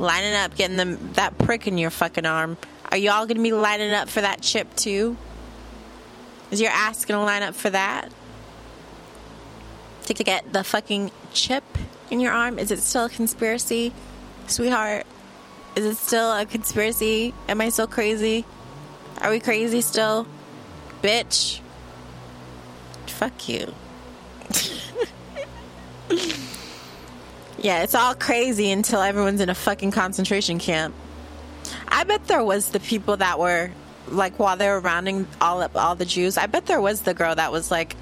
lining 0.00 0.34
up, 0.34 0.56
getting 0.56 0.76
them 0.76 1.12
that 1.14 1.36
prick 1.38 1.66
in 1.66 1.78
your 1.78 1.90
fucking 1.90 2.26
arm. 2.26 2.56
Are 2.90 2.96
y'all 2.96 3.26
gonna 3.26 3.42
be 3.42 3.52
lining 3.52 3.92
up 3.92 4.08
for 4.08 4.20
that 4.20 4.40
chip 4.40 4.74
too? 4.74 5.16
Is 6.50 6.60
your 6.60 6.70
ass 6.70 7.04
gonna 7.04 7.24
line 7.24 7.42
up 7.42 7.54
for 7.54 7.70
that? 7.70 8.10
To, 10.06 10.14
to 10.14 10.24
get 10.24 10.52
the 10.52 10.64
fucking 10.64 11.12
chip 11.32 11.64
in 12.10 12.18
your 12.20 12.32
arm? 12.32 12.58
Is 12.58 12.70
it 12.70 12.80
still 12.80 13.04
a 13.04 13.08
conspiracy, 13.08 13.92
sweetheart? 14.46 15.06
Is 15.76 15.84
it 15.84 15.96
still 15.96 16.32
a 16.32 16.44
conspiracy? 16.46 17.32
Am 17.48 17.60
I 17.60 17.68
still 17.68 17.86
crazy? 17.86 18.44
Are 19.20 19.30
we 19.30 19.38
crazy 19.38 19.82
still? 19.82 20.26
Bitch. 21.02 21.60
Fuck 23.06 23.48
you. 23.48 23.72
yeah, 27.60 27.82
it's 27.82 27.94
all 27.94 28.14
crazy 28.14 28.70
until 28.70 29.00
everyone's 29.00 29.40
in 29.40 29.48
a 29.48 29.54
fucking 29.54 29.90
concentration 29.90 30.58
camp. 30.58 30.94
I 31.88 32.04
bet 32.04 32.26
there 32.26 32.42
was 32.42 32.70
the 32.70 32.80
people 32.80 33.18
that 33.18 33.38
were 33.38 33.70
like 34.08 34.38
while 34.38 34.56
they 34.56 34.68
were 34.68 34.80
rounding 34.80 35.26
all 35.40 35.62
up 35.62 35.76
all 35.76 35.94
the 35.94 36.04
Jews, 36.04 36.36
I 36.36 36.46
bet 36.46 36.66
there 36.66 36.80
was 36.80 37.02
the 37.02 37.14
girl 37.14 37.34
that 37.34 37.52
was 37.52 37.70
like, 37.70 37.96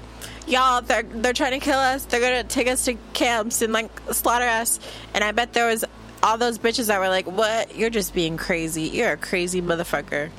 "Y'all, 0.47 0.81
they're 0.81 1.03
they're 1.03 1.33
trying 1.33 1.59
to 1.59 1.63
kill 1.63 1.77
us. 1.77 2.05
They're 2.05 2.21
gonna 2.21 2.43
take 2.43 2.67
us 2.67 2.85
to 2.85 2.95
camps 3.13 3.61
and 3.61 3.73
like 3.73 3.89
slaughter 4.11 4.45
us." 4.47 4.79
And 5.13 5.23
I 5.23 5.31
bet 5.31 5.53
there 5.53 5.67
was 5.67 5.85
all 6.23 6.37
those 6.37 6.57
bitches 6.57 6.87
that 6.87 6.99
were 6.99 7.09
like, 7.09 7.27
"What? 7.27 7.75
You're 7.75 7.89
just 7.89 8.13
being 8.13 8.37
crazy. 8.37 8.83
You're 8.83 9.11
a 9.11 9.17
crazy 9.17 9.61
motherfucker." 9.61 10.29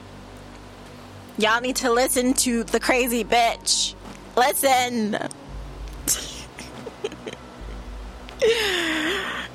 Y'all 1.38 1.60
need 1.60 1.76
to 1.76 1.90
listen 1.90 2.34
to 2.34 2.64
the 2.64 2.80
crazy 2.80 3.24
bitch. 3.24 3.94
Listen. 4.36 5.16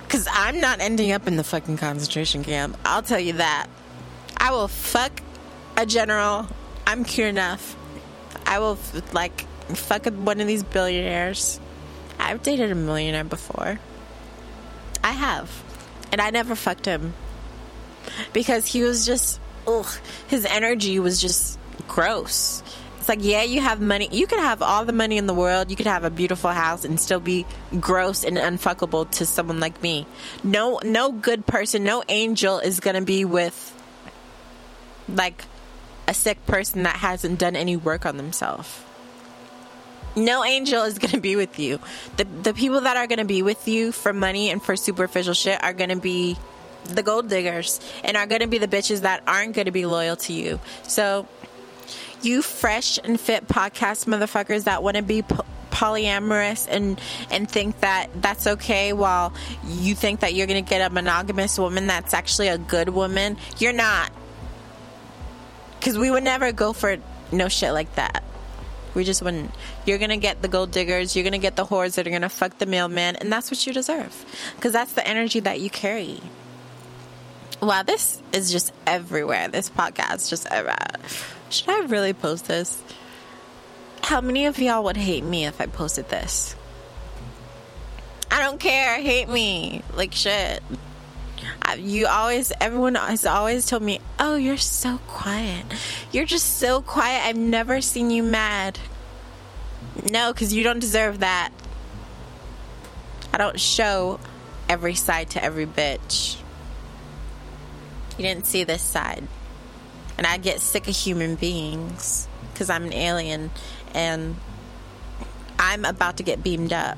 Cause 0.10 0.28
I'm 0.32 0.60
not 0.60 0.80
ending 0.80 1.12
up 1.12 1.28
in 1.28 1.36
the 1.36 1.44
fucking 1.44 1.78
concentration 1.78 2.44
camp. 2.44 2.78
I'll 2.86 3.02
tell 3.02 3.20
you 3.20 3.34
that. 3.34 3.68
I 4.38 4.52
will 4.52 4.68
fuck 4.68 5.22
a 5.76 5.86
general. 5.86 6.48
I'm 6.86 7.04
cute 7.04 7.28
enough. 7.28 7.76
I 8.46 8.60
will 8.60 8.78
like 9.12 9.46
fuck 9.74 10.06
one 10.06 10.40
of 10.40 10.48
these 10.48 10.64
billionaires. 10.64 11.60
I've 12.20 12.44
dated 12.44 12.72
a 12.72 12.76
millionaire 12.76 13.24
before. 13.24 13.80
I 15.04 15.12
have, 15.12 15.64
and 16.12 16.22
I 16.22 16.30
never 16.30 16.56
fucked 16.56 16.86
him 16.86 17.14
because 18.34 18.66
he 18.66 18.84
was 18.84 19.06
just 19.06 19.40
ugh. 19.68 19.88
His 20.28 20.46
energy 20.46 21.00
was 21.00 21.22
just 21.22 21.60
gross. 21.88 22.64
It's 23.06 23.10
like, 23.10 23.24
yeah, 23.24 23.44
you 23.44 23.62
have 23.62 23.80
money. 23.80 24.10
You 24.12 24.26
could 24.26 24.40
have 24.40 24.64
all 24.64 24.84
the 24.84 24.92
money 24.92 25.20
in 25.20 25.28
the 25.28 25.34
world. 25.36 25.70
You 25.70 25.76
could 25.76 25.86
have 25.86 26.04
a 26.04 26.10
beautiful 26.10 26.50
house 26.50 26.84
and 26.84 27.00
still 27.00 27.20
be 27.20 27.46
gross 27.80 28.24
and 28.24 28.36
unfuckable 28.36 29.08
to 29.12 29.28
someone 29.28 29.60
like 29.60 29.80
me. 29.84 30.08
No, 30.44 30.80
no 30.84 31.12
good 31.12 31.46
person, 31.46 31.84
no 31.84 32.04
angel 32.10 32.58
is 32.58 32.80
gonna 32.80 33.04
be 33.04 33.24
with 33.24 33.56
like 35.08 35.46
a 36.08 36.16
sick 36.16 36.44
person 36.48 36.82
that 36.82 36.96
hasn't 36.96 37.38
done 37.38 37.56
any 37.56 37.76
work 37.76 38.08
on 38.08 38.18
themselves. 38.18 38.82
No 40.16 40.44
angel 40.44 40.82
is 40.82 40.98
going 40.98 41.12
to 41.12 41.22
be 41.22 41.36
with 41.36 41.60
you. 41.60 41.80
The 42.18 42.24
the 42.24 42.54
people 42.56 42.82
that 42.82 42.98
are 42.98 43.06
going 43.06 43.20
to 43.20 43.26
be 43.26 43.44
with 43.44 43.68
you 43.68 43.92
for 43.92 44.14
money 44.14 44.50
and 44.50 44.64
for 44.64 44.76
superficial 44.76 45.36
shit 45.36 45.64
are 45.64 45.74
going 45.74 45.92
to 45.92 45.98
be 45.98 46.38
the 46.86 47.04
gold 47.04 47.30
diggers 47.30 47.80
and 48.04 48.16
are 48.16 48.28
going 48.28 48.42
to 48.42 48.48
be 48.48 48.58
the 48.58 48.68
bitches 48.68 49.02
that 49.02 49.24
aren't 49.28 49.56
going 49.56 49.66
to 49.66 49.72
be 49.72 49.86
loyal 49.86 50.16
to 50.16 50.34
you. 50.34 50.60
So 50.84 51.28
You 52.22 52.42
fresh 52.42 52.98
and 53.04 53.20
fit 53.20 53.48
podcast 53.48 54.06
motherfuckers 54.06 54.64
that 54.64 54.82
want 54.82 54.98
to 54.98 55.04
be 55.04 55.22
po- 55.22 55.46
polyamorous 55.72 56.68
and 56.70 57.00
and 57.30 57.50
think 57.50 57.80
that 57.82 58.08
that's 58.16 58.48
okay 58.48 58.94
while 58.94 59.34
you 59.66 59.94
think 59.94 60.22
that 60.22 60.34
you're 60.34 60.48
going 60.48 60.64
to 60.64 60.70
get 60.70 60.80
a 60.90 60.94
monogamous 60.94 61.60
woman 61.60 61.88
that's 61.88 62.14
actually 62.14 62.48
a 62.48 62.58
good 62.58 62.90
woman. 62.90 63.38
You're 63.58 63.74
not. 63.74 64.12
Cuz 65.82 65.98
we 65.98 66.10
would 66.10 66.24
never 66.24 66.52
go 66.52 66.74
for 66.74 66.98
no 67.32 67.48
shit 67.48 67.74
like 67.74 67.94
that. 67.96 68.24
We 68.96 69.04
just 69.04 69.22
wouldn't. 69.22 69.52
You're 69.86 69.98
gonna 69.98 70.18
get 70.18 70.42
the 70.42 70.48
gold 70.48 70.72
diggers. 70.72 71.16
You're 71.16 71.26
gonna 71.26 71.38
get 71.38 71.58
the 71.58 71.66
whores 71.66 71.96
that 71.96 72.08
are 72.08 72.10
gonna 72.10 72.30
fuck 72.30 72.58
the 72.58 72.66
mailman, 72.66 73.18
and 73.18 73.32
that's 73.32 73.52
what 73.52 73.68
you 73.68 73.74
deserve, 73.74 74.26
because 74.56 74.72
that's 74.72 74.94
the 74.94 75.06
energy 75.06 75.42
that 75.42 75.60
you 75.60 75.70
carry. 75.70 76.22
Wow, 77.62 77.84
this 77.84 78.22
is 78.32 78.52
just 78.52 78.72
everywhere. 78.88 79.50
This 79.50 79.70
podcast 79.70 80.30
just 80.30 80.48
ever. 80.50 80.76
Should 81.56 81.70
I 81.70 81.86
really 81.86 82.12
post 82.12 82.48
this? 82.50 82.84
How 84.02 84.20
many 84.20 84.46
of 84.46 84.60
y'all 84.60 84.84
would 84.84 84.98
hate 84.98 85.24
me 85.24 85.46
if 85.46 85.62
I 85.62 85.68
posted 85.68 86.10
this? 86.10 86.54
I 88.30 88.42
don't 88.42 88.60
care. 88.60 89.02
Hate 89.02 89.30
me 89.30 89.82
like 89.96 90.12
shit. 90.12 90.62
I, 91.62 91.76
you 91.76 92.08
always, 92.08 92.52
everyone 92.60 92.96
has 92.96 93.26
always 93.26 93.68
told 93.68 93.84
me, 93.84 94.02
"Oh, 94.20 94.36
you're 94.36 94.58
so 94.58 95.00
quiet. 95.08 95.64
You're 96.12 96.26
just 96.26 96.58
so 96.58 96.82
quiet. 96.82 97.26
I've 97.26 97.38
never 97.38 97.80
seen 97.80 98.12
you 98.12 98.22
mad." 98.22 98.78
No, 100.12 100.34
because 100.34 100.54
you 100.54 100.62
don't 100.62 100.80
deserve 100.80 101.20
that. 101.20 101.52
I 103.34 103.38
don't 103.38 103.58
show 103.58 104.20
every 104.68 104.96
side 104.96 105.30
to 105.32 105.44
every 105.44 105.66
bitch. 105.66 106.36
You 108.18 108.26
didn't 108.26 108.46
see 108.46 108.66
this 108.66 108.82
side. 108.82 109.26
And 110.18 110.26
I 110.26 110.38
get 110.38 110.62
sick 110.62 110.88
of 110.88 110.96
human 110.96 111.36
beings 111.36 112.28
because 112.54 112.70
I'm 112.70 112.86
an 112.86 112.94
alien 112.94 113.52
and 113.94 114.36
I'm 115.60 115.86
about 115.86 116.18
to 116.18 116.24
get 116.24 116.44
beamed 116.44 116.74
up. 116.74 116.98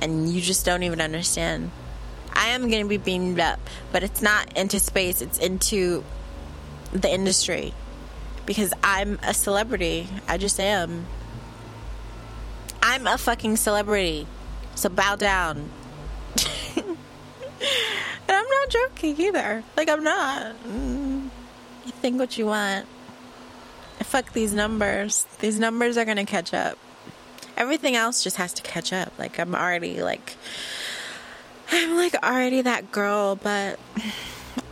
And 0.00 0.28
you 0.28 0.40
just 0.40 0.64
don't 0.64 0.82
even 0.82 1.00
understand. 1.00 1.70
I 2.32 2.48
am 2.48 2.68
going 2.70 2.82
to 2.82 2.88
be 2.88 2.98
beamed 2.98 3.40
up, 3.40 3.58
but 3.90 4.02
it's 4.02 4.22
not 4.22 4.56
into 4.56 4.78
space, 4.78 5.22
it's 5.22 5.38
into 5.38 6.04
the 6.92 7.12
industry 7.12 7.74
because 8.46 8.72
I'm 8.82 9.18
a 9.22 9.34
celebrity. 9.34 10.08
I 10.26 10.38
just 10.38 10.58
am. 10.58 11.06
I'm 12.82 13.06
a 13.06 13.18
fucking 13.18 13.56
celebrity. 13.56 14.26
So 14.74 14.88
bow 14.88 15.16
down. 15.16 15.68
and 16.76 16.96
I'm 18.28 18.48
not 18.48 18.70
joking 18.70 19.20
either. 19.20 19.64
Like, 19.76 19.88
I'm 19.88 20.04
not. 20.04 20.54
Mm. 20.64 21.17
Think 22.00 22.18
what 22.18 22.38
you 22.38 22.46
want. 22.46 22.86
Fuck 24.00 24.32
these 24.32 24.54
numbers. 24.54 25.26
These 25.40 25.58
numbers 25.58 25.96
are 25.96 26.04
gonna 26.04 26.24
catch 26.24 26.54
up. 26.54 26.78
Everything 27.56 27.96
else 27.96 28.22
just 28.22 28.36
has 28.36 28.52
to 28.54 28.62
catch 28.62 28.92
up. 28.92 29.12
Like, 29.18 29.38
I'm 29.38 29.54
already, 29.54 30.02
like, 30.02 30.36
I'm 31.70 31.96
like 31.96 32.14
already 32.22 32.62
that 32.62 32.92
girl, 32.92 33.36
but 33.36 33.78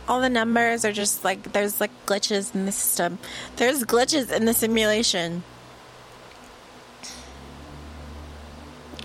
all 0.07 0.21
the 0.21 0.29
numbers 0.29 0.85
are 0.85 0.91
just 0.91 1.23
like 1.23 1.53
there's 1.53 1.79
like 1.79 1.91
glitches 2.05 2.55
in 2.55 2.65
the 2.65 2.71
system. 2.71 3.19
There's 3.57 3.83
glitches 3.83 4.31
in 4.31 4.45
the 4.45 4.53
simulation. 4.53 5.43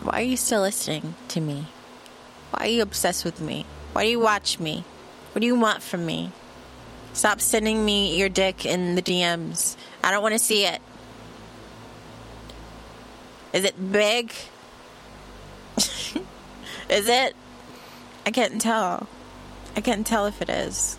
Why 0.02 0.20
are 0.20 0.24
you 0.24 0.37
still 0.37 0.62
listening 0.62 1.14
to 1.28 1.40
me? 1.40 1.66
Why 2.50 2.66
are 2.66 2.70
you 2.70 2.82
obsessed 2.82 3.24
with 3.24 3.40
me? 3.40 3.66
Why 3.92 4.04
do 4.04 4.10
you 4.10 4.20
watch 4.20 4.58
me? 4.58 4.84
What 5.32 5.40
do 5.40 5.46
you 5.46 5.58
want 5.58 5.82
from 5.82 6.06
me? 6.06 6.32
Stop 7.12 7.40
sending 7.40 7.85
me 7.85 8.16
your 8.16 8.29
dick 8.29 8.64
in 8.64 8.94
the 8.94 9.03
DMs. 9.03 9.77
I 10.03 10.11
don't 10.11 10.22
want 10.22 10.33
to 10.33 10.38
see 10.38 10.64
it. 10.64 10.81
Is 13.53 13.64
it 13.64 13.92
big? 13.92 14.33
is 15.77 17.09
it? 17.09 17.37
I 18.25 18.31
can't 18.31 18.61
tell. 18.61 19.07
I 19.77 19.81
can't 19.81 20.07
tell 20.07 20.27
if 20.27 20.40
it 20.40 20.48
is. 20.48 20.98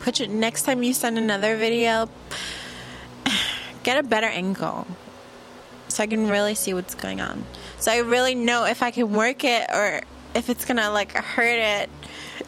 Put 0.00 0.20
your 0.20 0.28
next 0.28 0.62
time 0.62 0.82
you 0.82 0.92
send 0.92 1.18
another 1.18 1.56
video, 1.56 2.08
get 3.82 3.98
a 3.98 4.02
better 4.02 4.26
angle 4.26 4.86
so 5.88 6.02
I 6.02 6.06
can 6.06 6.28
really 6.28 6.54
see 6.54 6.72
what's 6.72 6.94
going 6.94 7.20
on. 7.20 7.44
So 7.78 7.92
I 7.92 7.98
really 7.98 8.34
know 8.34 8.64
if 8.64 8.82
I 8.82 8.90
can 8.90 9.12
work 9.12 9.44
it 9.44 9.68
or 9.70 10.02
if 10.34 10.48
it's 10.48 10.64
gonna 10.64 10.90
like 10.90 11.12
hurt 11.12 11.58
it. 11.58 11.90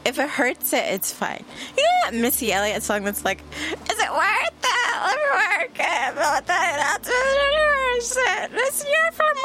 If 0.05 0.19
it 0.19 0.29
hurts 0.29 0.73
it, 0.73 0.85
it's 0.95 1.13
fine. 1.13 1.45
You 1.77 1.83
know 1.85 2.11
that 2.11 2.15
Missy 2.15 2.53
Elliott 2.53 2.83
song 2.83 3.05
that's 3.05 3.25
like, 3.25 3.41
"Is 3.61 3.99
it 3.99 4.11
worth 4.11 4.65
it? 4.65 5.01
Let 5.05 5.17
me 5.17 5.25
work 5.33 5.79
it." 5.79 6.15
But 6.15 6.47
that's 6.47 7.09
it. 7.09 8.51
It's 8.55 8.85
your 8.85 9.13
fault. 9.13 9.37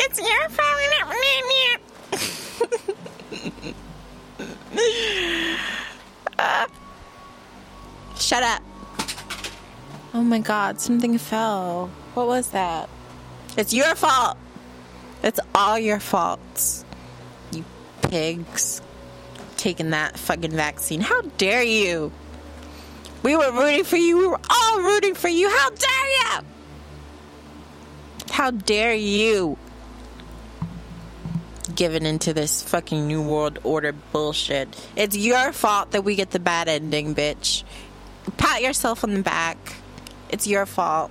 It's 0.00 0.20
your 0.20 0.48
fault. 0.48 0.74
uh, 6.38 6.66
shut 8.16 8.42
up. 8.42 8.62
Oh 10.12 10.22
my 10.22 10.38
god, 10.38 10.80
something 10.80 11.18
fell. 11.18 11.90
What 12.14 12.26
was 12.28 12.48
that? 12.50 12.88
It's 13.56 13.72
your 13.72 13.94
fault. 13.96 14.36
It's 15.24 15.40
all 15.54 15.78
your 15.78 16.00
faults. 16.00 16.84
You 17.50 17.64
pigs. 18.02 18.82
Taking 19.56 19.90
that 19.90 20.18
fucking 20.18 20.50
vaccine. 20.50 21.00
How 21.00 21.22
dare 21.22 21.62
you? 21.62 22.12
We 23.22 23.34
were 23.34 23.50
rooting 23.50 23.84
for 23.84 23.96
you. 23.96 24.18
We 24.18 24.26
were 24.26 24.40
all 24.50 24.82
rooting 24.82 25.14
for 25.14 25.28
you. 25.28 25.48
How 25.48 25.70
dare 25.70 26.08
you? 26.10 26.46
How 28.32 28.50
dare 28.50 28.94
you? 28.94 29.56
Giving 31.74 32.04
into 32.04 32.34
this 32.34 32.62
fucking 32.62 33.06
New 33.06 33.22
World 33.22 33.58
Order 33.64 33.92
bullshit. 33.92 34.76
It's 34.94 35.16
your 35.16 35.52
fault 35.52 35.92
that 35.92 36.04
we 36.04 36.16
get 36.16 36.32
the 36.32 36.38
bad 36.38 36.68
ending, 36.68 37.14
bitch. 37.14 37.64
Pat 38.36 38.60
yourself 38.60 39.02
on 39.02 39.14
the 39.14 39.22
back. 39.22 39.56
It's 40.28 40.46
your 40.46 40.66
fault. 40.66 41.10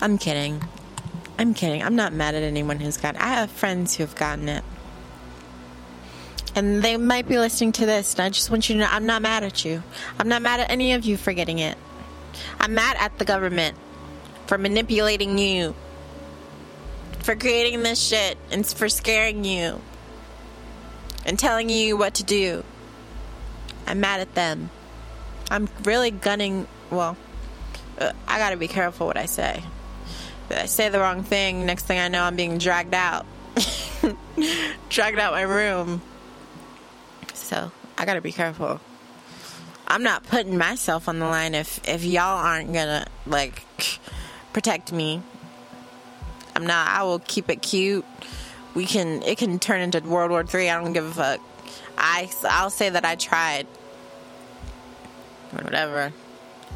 I'm 0.00 0.18
kidding. 0.18 0.60
I'm 1.38 1.54
kidding. 1.54 1.82
I'm 1.82 1.96
not 1.96 2.12
mad 2.12 2.34
at 2.34 2.42
anyone 2.42 2.78
who's 2.78 2.96
it. 2.96 3.16
I 3.16 3.34
have 3.34 3.50
friends 3.50 3.96
who 3.96 4.04
have 4.04 4.14
gotten 4.14 4.48
it. 4.48 4.64
And 6.54 6.82
they 6.82 6.96
might 6.96 7.26
be 7.26 7.38
listening 7.38 7.72
to 7.72 7.86
this, 7.86 8.14
and 8.14 8.22
I 8.22 8.28
just 8.28 8.48
want 8.50 8.68
you 8.68 8.76
to 8.76 8.82
know 8.82 8.88
I'm 8.88 9.06
not 9.06 9.22
mad 9.22 9.42
at 9.42 9.64
you. 9.64 9.82
I'm 10.20 10.28
not 10.28 10.40
mad 10.40 10.60
at 10.60 10.70
any 10.70 10.92
of 10.92 11.04
you 11.04 11.16
for 11.16 11.32
getting 11.32 11.58
it. 11.58 11.76
I'm 12.60 12.74
mad 12.74 12.96
at 12.98 13.18
the 13.18 13.24
government 13.24 13.76
for 14.46 14.56
manipulating 14.56 15.36
you, 15.36 15.74
for 17.20 17.34
creating 17.34 17.82
this 17.82 18.00
shit, 18.00 18.38
and 18.52 18.64
for 18.64 18.88
scaring 18.88 19.44
you, 19.44 19.80
and 21.26 21.36
telling 21.36 21.68
you 21.68 21.96
what 21.96 22.14
to 22.14 22.22
do. 22.22 22.62
I'm 23.86 23.98
mad 23.98 24.20
at 24.20 24.34
them. 24.34 24.70
I'm 25.50 25.68
really 25.82 26.12
gunning. 26.12 26.68
Well, 26.90 27.16
uh, 27.98 28.12
I 28.28 28.38
gotta 28.38 28.56
be 28.56 28.68
careful 28.68 29.08
what 29.08 29.16
I 29.16 29.26
say. 29.26 29.64
I 30.50 30.66
say 30.66 30.88
the 30.88 31.00
wrong 31.00 31.22
thing, 31.22 31.66
next 31.66 31.86
thing 31.86 31.98
I 31.98 32.08
know, 32.08 32.22
I'm 32.22 32.36
being 32.36 32.58
dragged 32.58 32.94
out. 32.94 33.26
dragged 34.88 35.18
out 35.18 35.32
my 35.32 35.42
room. 35.42 36.02
So 37.32 37.70
I 37.96 38.04
gotta 38.04 38.20
be 38.20 38.32
careful. 38.32 38.80
I'm 39.86 40.02
not 40.02 40.24
putting 40.24 40.56
myself 40.56 41.08
on 41.08 41.18
the 41.18 41.26
line 41.26 41.54
if 41.54 41.86
if 41.88 42.04
y'all 42.04 42.38
aren't 42.38 42.72
gonna 42.72 43.06
like 43.26 43.64
protect 44.52 44.92
me. 44.92 45.22
I'm 46.56 46.66
not. 46.66 46.88
I 46.88 47.02
will 47.02 47.18
keep 47.18 47.50
it 47.50 47.62
cute. 47.62 48.04
We 48.74 48.86
can. 48.86 49.22
It 49.22 49.38
can 49.38 49.58
turn 49.58 49.80
into 49.80 50.00
World 50.00 50.30
War 50.30 50.44
Three. 50.44 50.68
I 50.68 50.80
don't 50.80 50.92
give 50.92 51.04
a 51.04 51.10
fuck. 51.10 51.40
I 51.98 52.30
I'll 52.44 52.70
say 52.70 52.90
that 52.90 53.04
I 53.04 53.14
tried. 53.16 53.66
Whatever. 55.50 56.12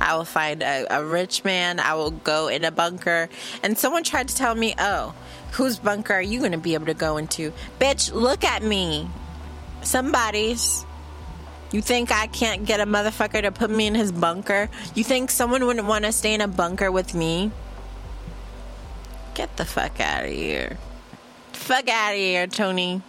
I 0.00 0.16
will 0.16 0.24
find 0.24 0.62
a, 0.62 0.86
a, 0.90 1.04
rich 1.04 1.44
man. 1.44 1.80
I 1.80 1.94
will 1.94 2.10
go 2.10 2.48
in 2.48 2.64
a 2.64 2.70
bunker. 2.70 3.28
And 3.62 3.76
someone 3.76 4.04
tried 4.04 4.28
to 4.28 4.36
tell 4.36 4.54
me, 4.54 4.74
oh, 4.78 5.14
whose 5.52 5.78
bunker 5.78 6.14
are 6.14 6.22
you 6.22 6.38
going 6.40 6.52
to 6.52 6.58
be 6.58 6.74
able 6.74 6.86
to 6.86 6.94
go 6.94 7.16
into? 7.16 7.52
Bitch, 7.80 8.12
look 8.12 8.44
at 8.44 8.62
me. 8.62 9.08
Somebody's. 9.82 10.84
You 11.70 11.82
think 11.82 12.10
I 12.10 12.28
can't 12.28 12.64
get 12.64 12.80
a 12.80 12.86
motherfucker 12.86 13.42
to 13.42 13.52
put 13.52 13.70
me 13.70 13.86
in 13.86 13.94
his 13.94 14.10
bunker? 14.10 14.70
You 14.94 15.04
think 15.04 15.30
someone 15.30 15.66
wouldn't 15.66 15.86
want 15.86 16.04
to 16.04 16.12
stay 16.12 16.32
in 16.32 16.40
a 16.40 16.48
bunker 16.48 16.90
with 16.90 17.14
me? 17.14 17.50
Get 19.34 19.56
the 19.56 19.64
fuck 19.64 20.00
out 20.00 20.24
of 20.24 20.30
here. 20.30 20.78
Fuck 21.52 21.88
out 21.88 22.12
of 22.12 22.18
here, 22.18 22.46
Tony. 22.46 23.02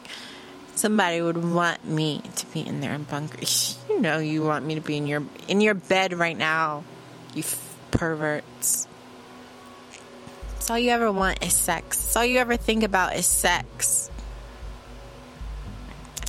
Somebody 0.79 1.21
would 1.21 1.35
want 1.35 1.83
me 1.83 2.21
to 2.37 2.45
be 2.53 2.65
in 2.65 2.79
their 2.79 2.97
bunker. 2.97 3.39
You 3.89 3.99
know 3.99 4.19
you 4.19 4.43
want 4.43 4.63
me 4.63 4.75
to 4.75 4.81
be 4.81 4.95
in 4.95 5.07
your 5.07 5.23
in 5.49 5.59
your 5.59 5.73
bed 5.73 6.13
right 6.13 6.37
now. 6.37 6.85
You 7.33 7.41
f- 7.41 7.77
perverts. 7.91 8.87
It's 10.55 10.69
all 10.69 10.79
you 10.79 10.91
ever 10.91 11.11
want 11.11 11.43
is 11.43 11.51
sex. 11.51 12.01
It's 12.05 12.15
all 12.15 12.23
you 12.23 12.39
ever 12.39 12.55
think 12.55 12.83
about 12.83 13.17
is 13.17 13.25
sex. 13.25 14.09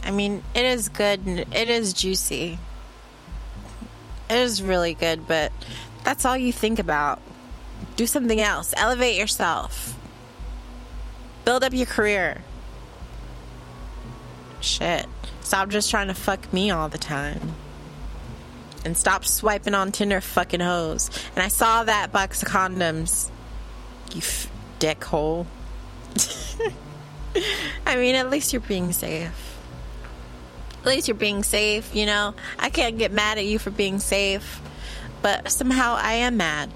I 0.02 0.10
mean, 0.10 0.42
it 0.52 0.64
is 0.64 0.88
good 0.88 1.28
it 1.28 1.70
is 1.70 1.92
juicy. 1.92 2.58
It 4.28 4.36
is 4.36 4.64
really 4.64 4.94
good, 4.94 5.28
but 5.28 5.52
that's 6.02 6.24
all 6.24 6.36
you 6.36 6.52
think 6.52 6.80
about. 6.80 7.22
Do 7.94 8.04
something 8.04 8.40
else. 8.40 8.74
Elevate 8.76 9.16
yourself. 9.16 9.96
Build 11.44 11.62
up 11.62 11.72
your 11.72 11.86
career. 11.86 12.42
Shit. 14.60 15.06
Stop 15.42 15.68
just 15.68 15.90
trying 15.90 16.08
to 16.08 16.14
fuck 16.14 16.52
me 16.52 16.70
all 16.70 16.88
the 16.88 16.98
time. 16.98 17.54
And 18.84 18.96
stop 18.96 19.24
swiping 19.24 19.74
on 19.74 19.92
Tinder 19.92 20.20
fucking 20.20 20.60
hoes. 20.60 21.10
And 21.34 21.42
I 21.42 21.48
saw 21.48 21.84
that 21.84 22.12
box 22.12 22.42
of 22.42 22.48
condoms. 22.48 23.30
You 24.12 24.18
f- 24.18 24.50
dickhole. 24.78 25.46
I 27.86 27.96
mean, 27.96 28.14
at 28.14 28.30
least 28.30 28.52
you're 28.52 28.60
being 28.60 28.92
safe. 28.92 29.58
At 30.80 30.86
least 30.86 31.08
you're 31.08 31.14
being 31.14 31.42
safe, 31.42 31.94
you 31.94 32.06
know? 32.06 32.34
I 32.58 32.70
can't 32.70 32.96
get 32.96 33.12
mad 33.12 33.36
at 33.36 33.44
you 33.44 33.58
for 33.58 33.70
being 33.70 33.98
safe, 33.98 34.60
but 35.20 35.50
somehow 35.50 35.96
I 35.98 36.14
am 36.14 36.38
mad. 36.38 36.70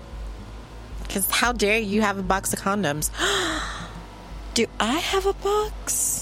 Because 1.02 1.30
how 1.30 1.52
dare 1.52 1.78
you 1.78 2.02
have 2.02 2.18
a 2.18 2.22
box 2.22 2.52
of 2.52 2.58
condoms? 2.58 3.10
Do 4.54 4.66
I 4.78 4.98
have 4.98 5.26
a 5.26 5.32
box? 5.32 6.13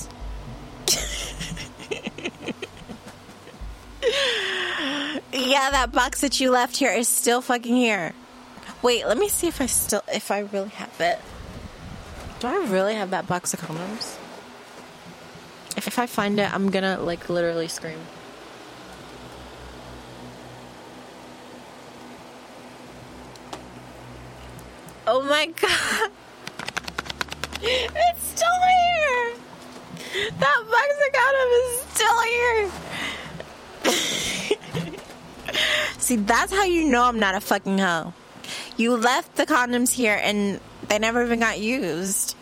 Yeah, 5.47 5.71
that 5.71 5.93
box 5.93 6.21
that 6.21 6.41
you 6.41 6.51
left 6.51 6.77
here 6.77 6.93
is 6.93 7.09
still 7.09 7.41
fucking 7.41 7.75
here. 7.75 8.13
Wait, 8.83 9.07
let 9.07 9.17
me 9.19 9.29
see 9.29 9.49
if 9.49 9.61
I 9.61 9.67
still, 9.67 10.03
if 10.13 10.31
I 10.31 10.41
really 10.41 10.69
have 10.71 11.01
it. 11.01 11.19
Do 12.41 12.49
I 12.49 12.65
really 12.67 12.95
have 12.95 13.11
that 13.11 13.27
box 13.27 13.55
of 13.55 13.61
condoms? 13.61 14.17
If, 15.77 15.87
if 15.87 15.99
I 15.99 16.07
find 16.07 16.39
it, 16.39 16.53
I'm 16.53 16.71
gonna 16.71 17.01
like 17.01 17.29
literally 17.29 17.69
scream. 17.69 17.99
Oh 25.07 25.23
my 25.23 25.47
god! 25.61 26.11
It's 27.63 28.23
still 28.23 28.49
here! 28.49 29.35
That 30.39 30.65
box 30.71 30.89
of 30.99 31.13
condoms 31.19 31.65
is 31.65 31.81
still 31.95 32.21
here! 32.23 32.71
See, 35.99 36.17
that's 36.17 36.53
how 36.53 36.65
you 36.65 36.89
know 36.89 37.05
I'm 37.05 37.19
not 37.19 37.35
a 37.35 37.41
fucking 37.41 37.79
hoe. 37.79 38.13
You 38.77 38.97
left 38.97 39.37
the 39.37 39.47
condoms 39.47 39.93
here 39.93 40.19
and 40.21 40.61
they 40.89 40.99
never 40.99 41.25
even 41.25 41.41
got 41.41 41.61
used. 41.61 42.37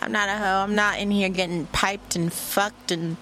I'm 0.00 0.12
not 0.12 0.28
a 0.28 0.36
hoe. 0.36 0.62
I'm 0.64 0.74
not 0.74 0.98
in 0.98 1.10
here 1.10 1.28
getting 1.28 1.66
piped 1.66 2.16
and 2.16 2.32
fucked 2.32 2.90
and 2.90 3.16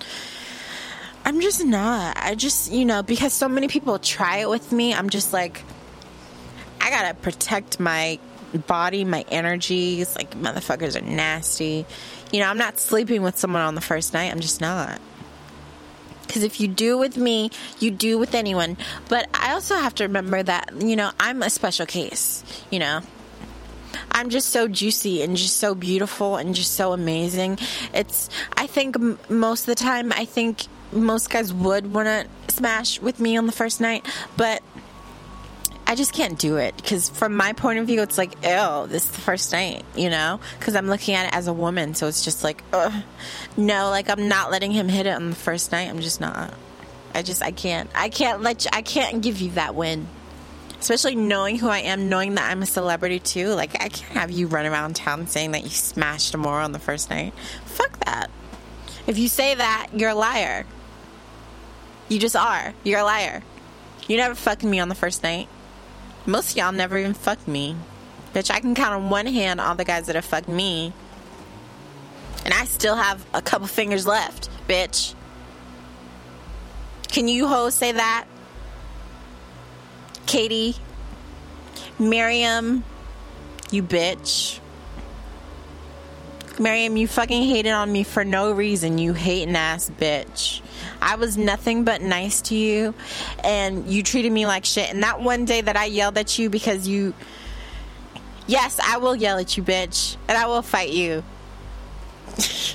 I'm 1.25 1.40
just 1.40 1.64
not. 1.64 2.16
I 2.20 2.35
just, 2.35 2.70
you 2.70 2.85
know, 2.85 3.03
because 3.03 3.33
so 3.33 3.49
many 3.49 3.68
people 3.68 3.99
try 3.99 4.38
it 4.38 4.49
with 4.49 4.70
me, 4.70 4.94
I'm 4.94 5.11
just 5.11 5.33
like 5.33 5.62
I 6.81 6.90
gotta 6.90 7.14
protect 7.14 7.81
my 7.81 8.20
body, 8.68 9.05
my 9.05 9.25
energies. 9.29 10.14
Like, 10.14 10.31
motherfuckers 10.33 10.96
are 10.96 11.05
nasty. 11.05 11.85
You 12.33 12.40
know, 12.40 12.46
I'm 12.46 12.59
not 12.59 12.79
sleeping 12.79 13.22
with 13.22 13.37
someone 13.37 13.62
on 13.62 13.75
the 13.75 13.81
first 13.81 14.14
night. 14.14 14.31
I'm 14.31 14.40
just 14.40 14.61
not. 14.61 15.01
Because 16.26 16.42
if 16.42 16.60
you 16.60 16.68
do 16.68 16.98
with 16.98 17.16
me, 17.16 17.50
you 17.78 17.90
do 17.90 18.18
with 18.18 18.34
anyone. 18.34 18.76
But 19.08 19.28
I 19.34 19.52
also 19.52 19.76
have 19.76 19.94
to 19.96 20.04
remember 20.04 20.42
that, 20.42 20.72
you 20.80 20.96
know, 20.96 21.10
I'm 21.20 21.42
a 21.42 21.50
special 21.50 21.86
case, 21.86 22.44
you 22.70 22.78
know. 22.78 23.00
I'm 24.10 24.30
just 24.30 24.48
so 24.50 24.68
juicy 24.68 25.22
and 25.22 25.36
just 25.36 25.58
so 25.58 25.74
beautiful 25.74 26.36
and 26.36 26.54
just 26.54 26.74
so 26.74 26.92
amazing. 26.92 27.58
It's, 27.94 28.28
I 28.56 28.66
think 28.66 28.96
m- 28.96 29.18
most 29.28 29.62
of 29.62 29.66
the 29.66 29.74
time, 29.74 30.12
I 30.12 30.24
think 30.24 30.66
most 30.92 31.30
guys 31.30 31.52
would 31.52 31.92
want 31.92 32.06
to 32.06 32.54
smash 32.54 33.00
with 33.00 33.20
me 33.20 33.36
on 33.36 33.46
the 33.46 33.52
first 33.52 33.80
night, 33.80 34.06
but 34.36 34.62
I 35.88 35.94
just 35.94 36.12
can't 36.12 36.37
do 36.37 36.57
it 36.57 36.77
because 36.77 37.09
from 37.09 37.37
my 37.37 37.53
point 37.53 37.79
of 37.79 37.87
view, 37.87 38.03
it's 38.03 38.18
like, 38.18 38.33
ew, 38.44 38.87
this 38.88 39.05
is 39.05 39.11
the 39.11 39.20
first 39.20 39.53
night, 39.53 39.85
you 39.94 40.11
know? 40.11 40.40
Because 40.59 40.75
I'm 40.75 40.88
looking 40.88 41.14
at 41.14 41.27
it 41.27 41.37
as 41.37 41.46
a 41.46 41.53
woman, 41.53 41.94
so 41.94 42.09
it's 42.09 42.25
just 42.25 42.42
like, 42.42 42.62
ugh. 42.72 42.92
no, 43.57 43.90
like 43.90 44.11
I'm 44.11 44.27
not 44.27 44.51
letting 44.51 44.72
him 44.72 44.88
hit 44.88 45.07
it 45.07 45.11
on 45.11 45.31
the 45.31 45.37
first 45.37 45.70
night. 45.70 45.88
I'm 45.88 46.01
just 46.01 46.20
not. 46.20 46.53
I 47.14 47.22
just, 47.22 47.40
I 47.40 47.53
can't. 47.53 47.88
I 47.94 48.09
can't 48.09 48.42
let 48.42 48.64
you, 48.64 48.70
I 48.72 48.83
can't 48.83 49.22
give 49.22 49.40
you 49.40 49.53
that 49.53 49.77
win. 49.77 50.09
Especially 50.81 51.14
knowing 51.14 51.57
who 51.57 51.68
I 51.68 51.79
am, 51.79 52.09
knowing 52.09 52.35
that 52.35 52.51
I'm 52.51 52.62
a 52.62 52.66
celebrity 52.66 53.20
too. 53.20 53.49
Like, 53.49 53.77
I 53.77 53.88
can't 53.88 54.12
have 54.12 54.31
you 54.33 54.49
run 54.49 54.66
around 54.66 54.96
town 54.96 55.29
saying 55.29 55.53
that 55.53 55.62
you 55.62 55.70
smashed 55.70 56.35
Amora 56.35 56.64
on 56.64 56.72
the 56.72 56.79
first 56.81 57.11
night. 57.11 57.33
Fuck 57.64 58.05
that. 58.05 58.29
If 59.07 59.18
you 59.18 59.29
say 59.29 59.55
that, 59.55 59.88
you're 59.94 60.11
a 60.11 60.14
liar. 60.14 60.66
You 62.09 62.18
just 62.18 62.37
are. 62.37 62.75
You're 62.83 63.01
a 63.01 63.05
liar. 63.05 63.42
You 64.09 64.16
never 64.16 64.35
fucked 64.35 64.64
me 64.64 64.81
on 64.81 64.88
the 64.88 64.94
first 64.94 65.22
night. 65.22 65.49
Most 66.26 66.50
of 66.50 66.56
y'all 66.56 66.72
never 66.72 66.98
even 66.98 67.14
fucked 67.14 67.46
me. 67.46 67.76
Bitch, 68.34 68.50
I 68.50 68.60
can 68.60 68.74
count 68.74 68.94
on 68.94 69.08
one 69.08 69.26
hand 69.26 69.60
all 69.60 69.74
the 69.74 69.84
guys 69.84 70.06
that 70.06 70.16
have 70.16 70.24
fucked 70.24 70.48
me. 70.48 70.92
And 72.44 72.52
I 72.52 72.64
still 72.64 72.96
have 72.96 73.24
a 73.32 73.40
couple 73.40 73.66
fingers 73.66 74.06
left, 74.06 74.50
bitch. 74.68 75.14
Can 77.08 77.28
you 77.28 77.46
hoes 77.46 77.74
say 77.74 77.92
that? 77.92 78.26
Katie, 80.26 80.74
Miriam, 81.98 82.84
you 83.70 83.82
bitch. 83.82 84.58
Miriam, 86.59 86.97
you 86.97 87.07
fucking 87.07 87.42
hated 87.42 87.73
on 87.73 87.92
me 87.92 88.03
for 88.03 88.25
no 88.25 88.53
reason, 88.53 88.99
you 88.99 89.12
hating 89.12 89.57
ass 89.57 89.90
bitch. 89.99 90.62
I 91.03 91.16
was 91.16 91.37
nothing 91.37 91.85
but 91.85 92.01
nice 92.01 92.40
to 92.42 92.55
you, 92.55 92.95
and 93.45 93.88
you 93.88 94.03
treated 94.03 94.33
me 94.33 94.47
like 94.47 94.64
shit. 94.64 94.90
And 94.90 95.03
that 95.03 95.21
one 95.21 95.45
day 95.45 95.61
that 95.61 95.77
I 95.77 95.87
yelled 95.87 96.19
at 96.19 96.38
you 96.38 96.51
because 96.51 96.88
you. 96.88 97.14
Yes, 98.47 98.79
I 98.83 98.99
will 98.99 99.16
yell 99.16 99.38
at 99.38 99.57
you, 99.57 99.62
bitch, 99.62 100.16
and 100.29 100.38
I 100.38 100.47
will 100.47 100.62
fight 100.62 100.90
you. 100.90 101.25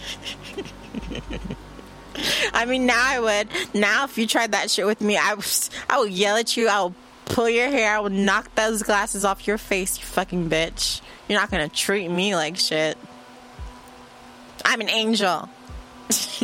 I 2.53 2.65
mean, 2.65 2.85
now 2.85 3.01
I 3.03 3.19
would. 3.19 3.47
Now, 3.73 4.03
if 4.03 4.17
you 4.17 4.27
tried 4.27 4.51
that 4.51 4.69
shit 4.69 4.85
with 4.85 5.01
me, 5.01 5.17
I, 5.17 5.35
I 5.89 5.97
will 5.97 6.07
yell 6.07 6.35
at 6.35 6.57
you. 6.57 6.67
I 6.67 6.81
will 6.81 6.95
pull 7.25 7.49
your 7.49 7.69
hair. 7.69 7.95
I 7.95 7.99
will 7.99 8.09
knock 8.09 8.53
those 8.55 8.83
glasses 8.83 9.23
off 9.23 9.47
your 9.47 9.57
face, 9.57 9.97
you 9.97 10.03
fucking 10.03 10.49
bitch. 10.49 11.01
You're 11.27 11.39
not 11.39 11.49
gonna 11.49 11.69
treat 11.69 12.09
me 12.09 12.35
like 12.35 12.57
shit. 12.57 12.97
I'm 14.65 14.81
an 14.81 14.89
angel. 14.89 15.49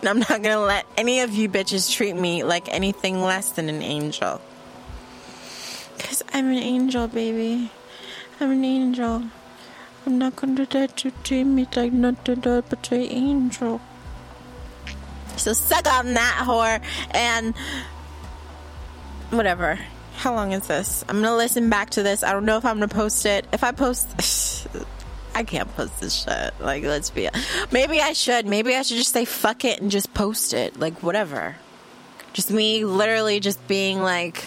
and 0.00 0.08
I'm 0.08 0.18
not 0.18 0.42
gonna 0.42 0.60
let 0.60 0.86
any 0.96 1.20
of 1.20 1.34
you 1.34 1.48
bitches 1.48 1.92
treat 1.92 2.14
me 2.14 2.44
like 2.44 2.68
anything 2.68 3.22
less 3.22 3.52
than 3.52 3.68
an 3.68 3.82
angel. 3.82 4.40
Because 5.96 6.22
I'm 6.32 6.46
an 6.46 6.58
angel, 6.58 7.08
baby. 7.08 7.70
I'm 8.40 8.50
an 8.50 8.64
angel. 8.64 9.24
I'm 10.06 10.18
not 10.18 10.36
gonna 10.36 10.66
let 10.72 11.04
you 11.04 11.12
treat 11.22 11.44
me 11.44 11.66
like 11.76 11.92
nothing 11.92 12.40
but 12.40 12.90
an 12.92 13.00
angel. 13.00 13.80
So 15.36 15.52
suck 15.52 15.86
on 15.86 16.14
that 16.14 16.44
whore 16.46 16.82
and 17.12 17.54
whatever. 19.30 19.78
How 20.16 20.34
long 20.34 20.52
is 20.52 20.66
this? 20.66 21.04
I'm 21.08 21.22
gonna 21.22 21.36
listen 21.36 21.70
back 21.70 21.90
to 21.90 22.02
this. 22.02 22.22
I 22.22 22.32
don't 22.32 22.44
know 22.44 22.58
if 22.58 22.64
I'm 22.64 22.76
gonna 22.76 22.88
post 22.88 23.24
it. 23.24 23.46
If 23.52 23.64
I 23.64 23.72
post, 23.72 24.08
I 25.34 25.44
can't 25.44 25.74
post 25.76 26.00
this 26.00 26.24
shit. 26.24 26.54
Like, 26.60 26.82
let's 26.82 27.10
be. 27.10 27.28
Maybe 27.70 28.00
I 28.00 28.12
should. 28.12 28.46
Maybe 28.46 28.74
I 28.74 28.82
should 28.82 28.96
just 28.96 29.12
say 29.12 29.24
fuck 29.24 29.64
it 29.64 29.80
and 29.80 29.90
just 29.90 30.12
post 30.14 30.52
it. 30.54 30.78
Like, 30.78 31.02
whatever. 31.02 31.56
Just 32.32 32.50
me 32.50 32.84
literally 32.84 33.40
just 33.40 33.66
being 33.68 34.00
like, 34.00 34.44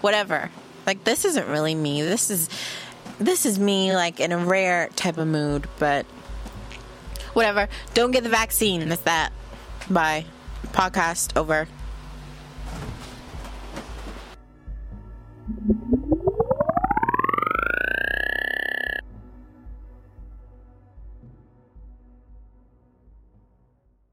whatever. 0.00 0.50
Like, 0.86 1.04
this 1.04 1.24
isn't 1.24 1.48
really 1.48 1.74
me. 1.74 2.02
This 2.02 2.30
is. 2.30 2.48
This 3.18 3.46
is 3.46 3.58
me, 3.58 3.94
like, 3.94 4.20
in 4.20 4.30
a 4.30 4.36
rare 4.36 4.90
type 4.94 5.16
of 5.16 5.26
mood, 5.26 5.66
but 5.78 6.04
whatever. 7.32 7.66
Don't 7.94 8.10
get 8.10 8.24
the 8.24 8.28
vaccine. 8.28 8.86
That's 8.90 9.00
that. 9.02 9.32
Bye. 9.88 10.26
Podcast 10.72 11.34
over. 11.34 11.66